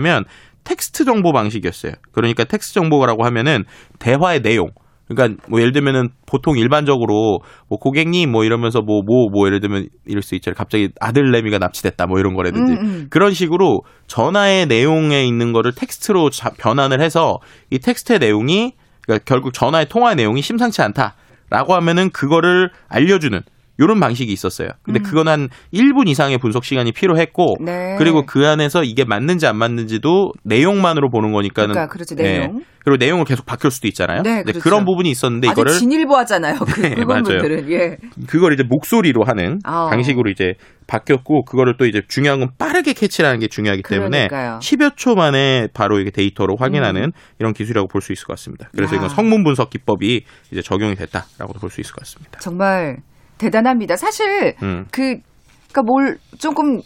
텍스트 0.63 1.05
정보 1.05 1.31
방식이었어요. 1.33 1.93
그러니까 2.11 2.43
텍스트 2.43 2.73
정보라고 2.75 3.25
하면은 3.25 3.63
대화의 3.99 4.41
내용. 4.41 4.69
그러니까 5.07 5.41
뭐 5.49 5.59
예를 5.59 5.71
들면은 5.71 6.09
보통 6.27 6.55
일반적으로 6.57 7.39
뭐 7.67 7.79
고객님 7.79 8.31
뭐 8.31 8.43
이러면서 8.43 8.81
뭐 8.81 9.01
뭐뭐 9.03 9.47
예를 9.47 9.59
들면 9.59 9.87
이럴 10.05 10.21
수 10.21 10.35
있잖아요. 10.35 10.55
갑자기 10.55 10.89
아들 11.01 11.31
내미가 11.31 11.57
납치됐다 11.57 12.05
뭐 12.05 12.19
이런 12.19 12.35
거라든지 12.35 12.73
음, 12.73 12.77
음. 12.85 13.07
그런 13.09 13.33
식으로 13.33 13.81
전화의 14.05 14.67
내용에 14.67 15.23
있는 15.25 15.51
거를 15.51 15.71
텍스트로 15.73 16.29
자- 16.29 16.51
변환을 16.59 17.01
해서 17.01 17.37
이 17.71 17.79
텍스트의 17.79 18.19
내용이 18.19 18.73
그러니까 19.01 19.23
결국 19.25 19.51
전화의 19.53 19.87
통화의 19.89 20.15
내용이 20.15 20.43
심상치 20.43 20.83
않다라고 20.83 21.73
하면은 21.73 22.11
그거를 22.11 22.69
알려주는 22.89 23.41
이런 23.79 23.99
방식이 23.99 24.31
있었어요. 24.31 24.69
근데 24.83 24.99
그건 24.99 25.27
한 25.27 25.49
1분 25.73 26.07
이상의 26.07 26.37
분석 26.37 26.63
시간이 26.65 26.91
필요했고 26.91 27.55
음. 27.61 27.65
네. 27.65 27.95
그리고 27.97 28.25
그 28.25 28.45
안에서 28.47 28.83
이게 28.83 29.05
맞는지 29.05 29.47
안 29.47 29.57
맞는지도 29.57 30.33
내용만으로 30.43 31.09
보는 31.09 31.31
거니까는 31.31 31.73
그러니까 31.73 31.91
그렇죠, 31.93 32.15
네. 32.15 32.39
내용. 32.39 32.61
그리고 32.83 32.97
내용을 32.97 33.25
계속 33.25 33.45
바뀔 33.45 33.71
수도 33.71 33.87
있잖아요. 33.87 34.21
네, 34.23 34.41
그렇죠. 34.43 34.59
그런 34.61 34.85
부분이 34.85 35.09
있었는데 35.09 35.49
이거를 35.49 35.73
진일보하잖아요. 35.73 36.55
그, 36.59 36.81
네. 36.81 36.95
분들은 37.05 37.71
예. 37.71 37.97
그걸 38.27 38.53
이제 38.53 38.63
목소리로 38.63 39.23
하는 39.25 39.59
아. 39.63 39.89
방식으로 39.89 40.29
이제 40.29 40.53
바뀌었고 40.87 41.43
그거를 41.45 41.75
또 41.77 41.85
이제 41.85 42.01
중요한 42.07 42.39
건 42.39 42.49
빠르게 42.57 42.93
캐치하는 42.93 43.39
게 43.39 43.47
중요하기 43.47 43.83
때문에 43.83 44.27
그러니까요. 44.27 44.53
음. 44.55 44.59
10여 44.59 44.95
초 44.95 45.13
만에 45.15 45.67
바로 45.73 45.99
이게 45.99 46.09
데이터로 46.09 46.55
확인하는 46.57 47.11
이런 47.39 47.53
기술이라고 47.53 47.87
볼 47.87 47.99
수 48.01 48.13
있을 48.13 48.25
것 48.25 48.33
같습니다. 48.37 48.69
그래서 48.73 48.93
야. 48.95 48.97
이건 48.97 49.09
성문 49.09 49.43
분석 49.43 49.69
기법이 49.69 50.23
이제 50.51 50.61
적용이 50.61 50.95
됐다라고도 50.95 51.59
볼 51.59 51.69
수 51.69 51.81
있을 51.81 51.91
것 51.93 51.99
같습니다. 51.99 52.39
정말 52.39 52.97
대단합니다. 53.39 53.95
사실 53.95 54.53
음. 54.61 54.85
그 54.91 55.17
그러니까 55.71 55.81
뭘 55.85 56.17
조금 56.37 56.79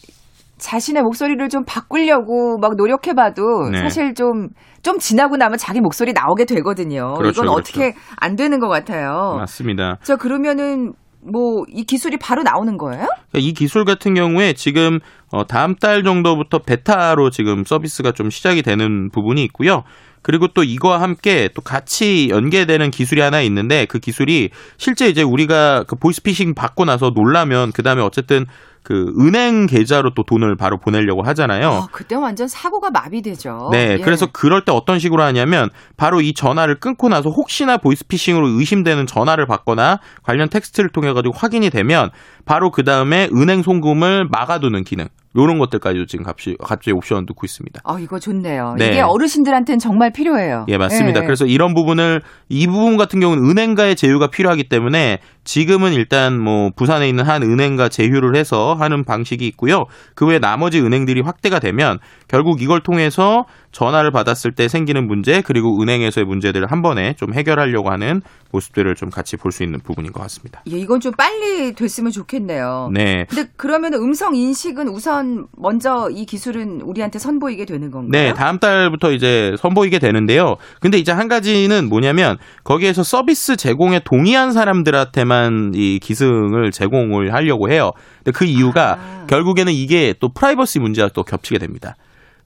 자신의 0.57 1.03
목소리를 1.03 1.49
좀 1.49 1.63
바꾸려고 1.65 2.57
막 2.59 2.75
노력해봐도 2.77 3.69
네. 3.71 3.79
사실 3.79 4.13
좀 4.13 4.47
좀 4.83 4.99
지나고 4.99 5.37
나면 5.37 5.57
자기 5.57 5.79
목소리 5.79 6.11
나오게 6.11 6.45
되거든요. 6.45 7.13
그렇죠, 7.13 7.43
이건 7.43 7.53
그렇죠. 7.53 7.53
어떻게 7.53 7.95
안 8.17 8.35
되는 8.35 8.59
것 8.59 8.67
같아요. 8.67 9.35
맞습니다. 9.37 9.97
저 10.03 10.17
그러면은 10.17 10.91
뭐 11.21 11.63
이 11.69 11.85
기술이 11.85 12.17
바로 12.17 12.43
나오는 12.43 12.75
거예요? 12.77 13.05
그러니까 13.05 13.39
이 13.39 13.53
기술 13.53 13.85
같은 13.85 14.13
경우에 14.13 14.51
지금 14.51 14.99
어, 15.31 15.45
다음 15.47 15.73
달 15.75 16.03
정도부터 16.03 16.59
베타로 16.59 17.29
지금 17.29 17.63
서비스가 17.63 18.11
좀 18.11 18.29
시작이 18.29 18.61
되는 18.61 19.09
부분이 19.09 19.41
있고요. 19.45 19.83
그리고 20.23 20.47
또 20.47 20.63
이거와 20.63 21.01
함께 21.01 21.49
또 21.53 21.62
같이 21.62 22.29
연계되는 22.29 22.89
기술이 22.91 23.21
하나 23.21 23.41
있는데 23.41 23.86
그 23.86 23.99
기술이 23.99 24.49
실제 24.77 25.07
이제 25.07 25.21
우리가 25.21 25.83
그 25.83 25.95
보이스피싱 25.95 26.55
받고 26.55 26.86
나서 26.86 27.12
놀라면 27.12 27.73
그 27.73 27.83
다음에 27.83 28.01
어쨌든 28.01 28.47
그 28.83 29.13
은행 29.17 29.65
계좌로 29.65 30.13
또 30.13 30.23
돈을 30.23 30.55
바로 30.57 30.77
보내려고 30.77 31.23
하잖아요. 31.23 31.69
아, 31.69 31.88
그때 31.91 32.15
완전 32.15 32.49
사고가 32.49 32.91
마비되죠. 32.91 33.69
네, 33.71 33.97
예. 33.99 34.03
그래서 34.03 34.27
그럴 34.31 34.65
때 34.65 34.73
어떤 34.73 34.99
식으로 34.99 35.23
하냐면 35.23 35.69
바로 35.95 36.19
이 36.19 36.33
전화를 36.33 36.79
끊고 36.79 37.07
나서 37.07 37.29
혹시나 37.29 37.77
보이스피싱으로 37.77 38.47
의심되는 38.47 39.07
전화를 39.07 39.47
받거나 39.47 39.99
관련 40.21 40.49
텍스트를 40.49 40.89
통해 40.89 41.13
가지고 41.13 41.33
확인이 41.33 41.69
되면 41.69 42.12
바로 42.45 42.71
그 42.71 42.84
다음에 42.84 43.29
은행 43.34 43.62
송금을 43.62 44.27
막아두는 44.29 44.84
기능 44.84 45.08
이런 45.36 45.58
것들까지도 45.58 46.06
지금 46.06 46.25
갑자기, 46.25 46.56
갑자기 46.60 46.91
옵션 46.91 47.25
넣고 47.27 47.45
있습니다. 47.45 47.82
아, 47.84 47.97
이거 47.99 48.19
좋네요. 48.19 48.75
네. 48.77 48.89
이게 48.89 49.01
어르신들한테는 49.01 49.79
정말 49.79 50.12
필요해요. 50.12 50.65
예, 50.69 50.77
맞습니다. 50.77 51.21
예. 51.21 51.25
그래서 51.25 51.45
이런 51.45 51.73
부분을 51.73 52.21
이 52.49 52.67
부분 52.67 52.97
같은 52.97 53.19
경우는 53.19 53.49
은행가의 53.49 53.95
제휴가 53.95 54.27
필요하기 54.27 54.69
때문에 54.69 55.19
지금은 55.43 55.93
일단 55.93 56.39
뭐 56.39 56.69
부산에 56.75 57.10
있는 57.10 57.25
한 57.25 57.41
은행과 57.41 57.89
제휴를 57.89 58.36
해서 58.36 58.75
하는 58.75 59.03
방식이 59.03 59.47
있고요. 59.47 59.86
그 60.13 60.27
외에 60.27 60.38
나머지 60.38 60.79
은행들이 60.79 61.21
확대가 61.21 61.60
되면 61.60 61.97
결국 62.27 62.62
이걸 62.62 62.82
통해서 62.82 63.45
전화를 63.73 64.12
받았을 64.12 64.53
때 64.53 64.67
생기는 64.69 65.05
문제 65.07 65.41
그리고 65.41 65.81
은행에서의 65.81 66.25
문제들을 66.25 66.71
한 66.71 66.81
번에 66.81 67.15
좀 67.17 67.33
해결하려고 67.33 67.89
하는 67.91 68.21
모습들을 68.51 68.93
좀 68.95 69.09
같이 69.09 69.36
볼 69.36 69.51
수 69.51 69.63
있는 69.63 69.79
부분인 69.79 70.12
것 70.13 70.21
같습니다. 70.21 70.62
예, 70.71 70.77
이건 70.77 70.99
좀 70.99 71.12
빨리 71.13 71.73
됐으면 71.73 72.12
좋겠네요. 72.12 72.89
네. 72.93 73.25
근데 73.29 73.49
그러면 73.55 73.93
음성 73.95 74.36
인식은 74.36 74.88
우선 74.88 75.47
먼저 75.57 76.09
이 76.12 76.25
기술은 76.25 76.81
우리한테 76.81 77.19
선보이게 77.19 77.65
되는 77.65 77.91
건가요? 77.91 78.09
네, 78.12 78.33
다음 78.33 78.59
달부터 78.59 79.12
이제 79.12 79.55
선보이게 79.59 79.99
되는데요. 79.99 80.55
근데 80.79 80.97
이제 80.97 81.12
한 81.12 81.27
가지는 81.27 81.89
뭐냐면 81.89 82.38
거기에서 82.63 83.03
서비스 83.03 83.55
제공에 83.55 84.01
동의한 84.03 84.51
사람들한테만 84.53 85.71
이 85.75 85.99
기승을 85.99 86.71
제공을 86.71 87.33
하려고 87.33 87.69
해요. 87.71 87.91
근데 88.23 88.31
그 88.31 88.45
이유가 88.45 88.97
아. 88.99 89.25
결국에는 89.27 89.73
이게 89.73 90.13
또 90.19 90.29
프라이버시 90.29 90.79
문제와 90.79 91.09
또 91.13 91.23
겹치게 91.23 91.57
됩니다. 91.59 91.95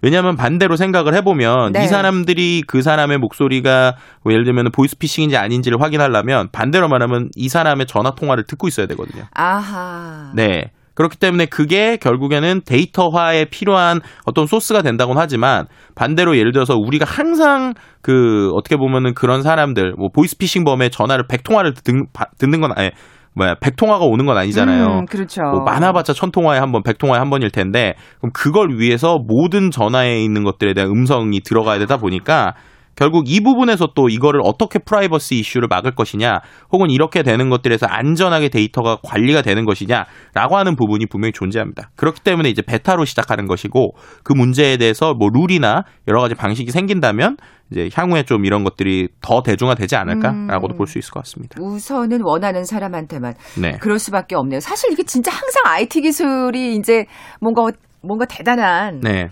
왜냐하면 0.01 0.35
반대로 0.35 0.75
생각을 0.75 1.15
해보면 1.15 1.73
네. 1.73 1.83
이 1.83 1.87
사람들이 1.87 2.63
그 2.67 2.81
사람의 2.81 3.17
목소리가 3.17 3.95
뭐 4.23 4.33
예를 4.33 4.45
들면 4.45 4.71
보이스피싱인지 4.71 5.37
아닌지를 5.37 5.81
확인하려면 5.81 6.49
반대로 6.51 6.87
말하면 6.87 7.29
이 7.35 7.49
사람의 7.49 7.87
전화 7.87 8.11
통화를 8.11 8.45
듣고 8.45 8.67
있어야 8.67 8.85
되거든요. 8.87 9.23
아하. 9.33 10.31
네. 10.35 10.71
그렇기 10.97 11.17
때문에 11.17 11.45
그게 11.45 11.95
결국에는 11.97 12.61
데이터화에 12.65 13.45
필요한 13.45 14.01
어떤 14.25 14.47
소스가 14.47 14.81
된다고는 14.81 15.21
하지만 15.21 15.67
반대로 15.93 16.35
예를 16.35 16.51
들어서 16.51 16.73
우리가 16.75 17.05
항상 17.05 17.75
그 18.01 18.49
어떻게 18.55 18.77
보면은 18.77 19.13
그런 19.13 19.43
사람들 19.43 19.93
뭐 19.95 20.09
보이스피싱 20.11 20.63
범의 20.63 20.89
전화를 20.89 21.27
100통화를 21.27 21.75
듣, 21.75 21.93
듣는 22.39 22.61
건 22.61 22.71
아니 22.75 22.89
뭐야 23.37 23.55
100통화가 23.55 24.01
오는 24.01 24.25
건 24.25 24.37
아니잖아요. 24.37 24.85
음, 24.85 25.05
그렇죠. 25.05 25.43
뭐 25.43 25.61
많아봤자 25.61 26.13
천 26.13 26.31
통화에 26.31 26.59
한 26.59 26.71
번, 26.71 26.81
백 26.83 26.97
통화에 26.97 27.19
한 27.19 27.29
번일 27.29 27.51
텐데 27.51 27.93
그럼 28.19 28.31
그걸 28.33 28.77
위해서 28.77 29.19
모든 29.19 29.69
전화에 29.71 30.23
있는 30.23 30.43
것들에 30.43 30.73
대한 30.73 30.89
음성이 30.89 31.39
들어가야 31.41 31.79
되다 31.79 31.97
보니까 31.97 32.55
결국 32.97 33.29
이 33.29 33.39
부분에서 33.41 33.89
또 33.95 34.09
이거를 34.09 34.41
어떻게 34.43 34.79
프라이버시 34.79 35.35
이슈를 35.35 35.67
막을 35.69 35.95
것이냐 35.95 36.41
혹은 36.71 36.89
이렇게 36.89 37.21
되는 37.21 37.49
것들에서 37.49 37.85
안전하게 37.85 38.49
데이터가 38.49 38.97
관리가 39.03 39.43
되는 39.43 39.65
것이냐라고 39.65 40.57
하는 40.57 40.75
부분이 40.75 41.05
분명히 41.05 41.31
존재합니다. 41.31 41.91
그렇기 41.95 42.21
때문에 42.21 42.49
이제 42.49 42.63
베타로 42.63 43.05
시작하는 43.05 43.45
것이고 43.47 43.93
그 44.23 44.33
문제에 44.33 44.77
대해서 44.77 45.13
뭐 45.13 45.29
룰이나 45.31 45.83
여러 46.07 46.21
가지 46.21 46.33
방식이 46.33 46.71
생긴다면 46.71 47.37
이제 47.71 47.89
향후에 47.93 48.23
좀 48.23 48.45
이런 48.45 48.63
것들이 48.63 49.09
더 49.21 49.43
대중화되지 49.43 49.95
않을까라고도 49.95 50.73
음. 50.73 50.77
볼수 50.77 50.97
있을 50.97 51.11
것 51.11 51.19
같습니다. 51.21 51.61
우선은 51.61 52.21
원하는 52.23 52.63
사람한테만 52.63 53.35
네. 53.61 53.77
그럴 53.79 53.99
수밖에 53.99 54.35
없네요. 54.35 54.59
사실 54.59 54.91
이게 54.91 55.03
진짜 55.03 55.31
항상 55.31 55.63
IT 55.65 56.01
기술이 56.01 56.75
이제 56.77 57.05
뭔가 57.39 57.63
뭔가 58.01 58.25
대단한 58.25 59.01
네. 59.01 59.29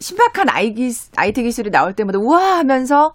신박한 0.00 0.48
IT 0.50 1.42
기술이 1.42 1.70
나올 1.70 1.94
때마다 1.94 2.18
우와 2.18 2.58
하면서 2.58 3.12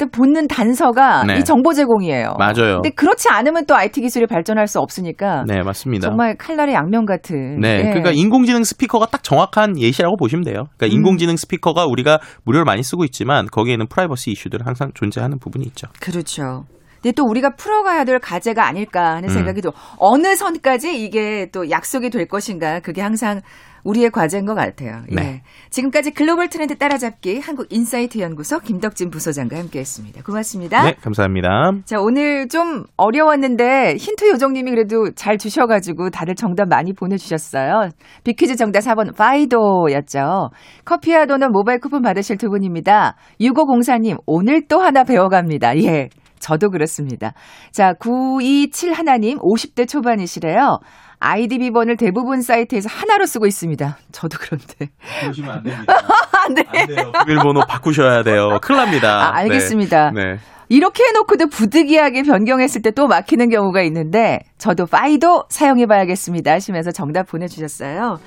또 0.00 0.08
붙는 0.08 0.48
단서가 0.48 1.24
네. 1.24 1.38
이 1.38 1.44
정보 1.44 1.74
제공이에요. 1.74 2.34
맞아요. 2.38 2.80
근데 2.80 2.90
그렇지 2.90 3.28
않으면 3.28 3.66
또 3.66 3.76
IT 3.76 4.00
기술이 4.00 4.26
발전할 4.26 4.66
수 4.66 4.80
없으니까 4.80 5.44
네, 5.46 5.62
맞습니다. 5.62 6.08
정말 6.08 6.36
칼날의 6.38 6.74
양면 6.74 7.04
같은. 7.04 7.60
네, 7.60 7.80
예. 7.80 7.82
그러니까 7.82 8.10
인공지능 8.10 8.64
스피커가 8.64 9.06
딱 9.06 9.22
정확한 9.22 9.78
예시라고 9.78 10.16
보시면 10.16 10.44
돼요. 10.44 10.64
그러니까 10.76 10.86
음. 10.86 10.90
인공지능 10.92 11.36
스피커가 11.36 11.84
우리가 11.84 12.18
무료로 12.44 12.64
많이 12.64 12.82
쓰고 12.82 13.04
있지만 13.04 13.46
거기에는 13.46 13.88
프라이버시 13.88 14.30
이슈들은 14.30 14.66
항상 14.66 14.90
존재하는 14.94 15.38
부분이 15.38 15.66
있죠. 15.66 15.88
그렇죠. 16.00 16.64
근데 17.02 17.12
또 17.12 17.24
우리가 17.24 17.54
풀어가야 17.56 18.04
될 18.04 18.18
과제가 18.18 18.66
아닐까 18.66 19.16
하는 19.16 19.28
음. 19.28 19.34
생각이 19.34 19.60
또 19.60 19.72
어느 19.98 20.34
선까지 20.34 21.02
이게 21.02 21.48
또 21.52 21.70
약속이 21.70 22.08
될 22.10 22.26
것인가 22.26 22.80
그게 22.80 23.02
항상 23.02 23.40
우리의 23.84 24.10
과제인 24.10 24.46
것 24.46 24.54
같아요. 24.54 25.02
예. 25.10 25.14
네. 25.14 25.42
지금까지 25.70 26.12
글로벌 26.12 26.48
트렌드 26.48 26.76
따라잡기 26.76 27.40
한국인사이트 27.40 28.18
연구소 28.18 28.60
김덕진 28.60 29.10
부소장과 29.10 29.58
함께했습니다. 29.58 30.22
고맙습니다. 30.22 30.82
네, 30.84 30.94
감사합니다. 31.00 31.72
자 31.84 32.00
오늘 32.00 32.48
좀 32.48 32.84
어려웠는데 32.96 33.96
힌트 33.96 34.28
요정님이 34.30 34.70
그래도 34.70 35.10
잘 35.14 35.38
주셔가지고 35.38 36.10
다들 36.10 36.34
정답 36.34 36.68
많이 36.68 36.92
보내주셨어요. 36.92 37.90
비퀴즈 38.24 38.56
정답 38.56 38.80
4번 38.80 39.16
파이도였죠. 39.16 40.50
커피와 40.84 41.26
도넛 41.26 41.50
모바일 41.50 41.80
쿠폰 41.80 42.02
받으실 42.02 42.36
두 42.36 42.48
분입니다. 42.48 43.16
6504님 43.40 44.18
오늘 44.26 44.66
또 44.68 44.80
하나 44.80 45.04
배워갑니다. 45.04 45.76
예. 45.82 46.08
저도 46.40 46.70
그렇습니다. 46.70 47.34
자, 47.70 47.92
927 48.00 48.92
하나님 48.94 49.38
50대 49.38 49.86
초반이시래요. 49.86 50.78
아이디 51.20 51.58
비번을 51.58 51.96
대부분 51.98 52.40
사이트에서 52.42 52.88
하나로 52.90 53.26
쓰고 53.26 53.46
있습니다. 53.46 53.98
저도 54.10 54.38
그런데. 54.40 54.88
그러시면 55.20 55.50
안 55.50 55.62
됩니다. 55.62 55.94
네. 56.54 56.64
안 56.80 56.86
돼요. 56.86 57.12
비밀번호 57.26 57.66
바꾸셔야 57.68 58.22
돼요. 58.22 58.58
큰일 58.62 58.80
납니다. 58.80 59.28
아, 59.28 59.36
알겠습니다. 59.36 60.10
네. 60.12 60.24
네. 60.24 60.38
이렇게 60.70 61.02
해놓고도 61.04 61.48
부득이하게 61.48 62.22
변경했을 62.22 62.80
때 62.82 62.90
또 62.92 63.06
막히는 63.06 63.50
경우가 63.50 63.82
있는데 63.82 64.40
저도 64.58 64.86
파이도 64.86 65.44
사용해봐야겠습니다 65.48 66.52
하시면서 66.52 66.90
정답 66.92 67.26
보내주셨어요. 67.28 68.18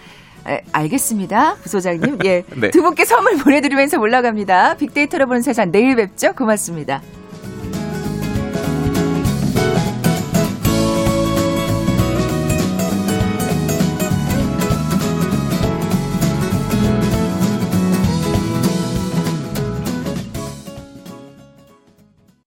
에, 0.48 0.62
알겠습니다, 0.74 1.56
부소장님. 1.56 2.20
예, 2.26 2.44
네. 2.56 2.70
두 2.72 2.82
분께 2.82 3.06
선물 3.06 3.38
보내드리면서 3.38 3.98
올라갑니다. 4.00 4.76
빅데이터로 4.76 5.26
보는 5.28 5.42
세상 5.42 5.72
내일 5.72 5.96
뵙죠. 5.96 6.34
고맙습니다. 6.34 7.02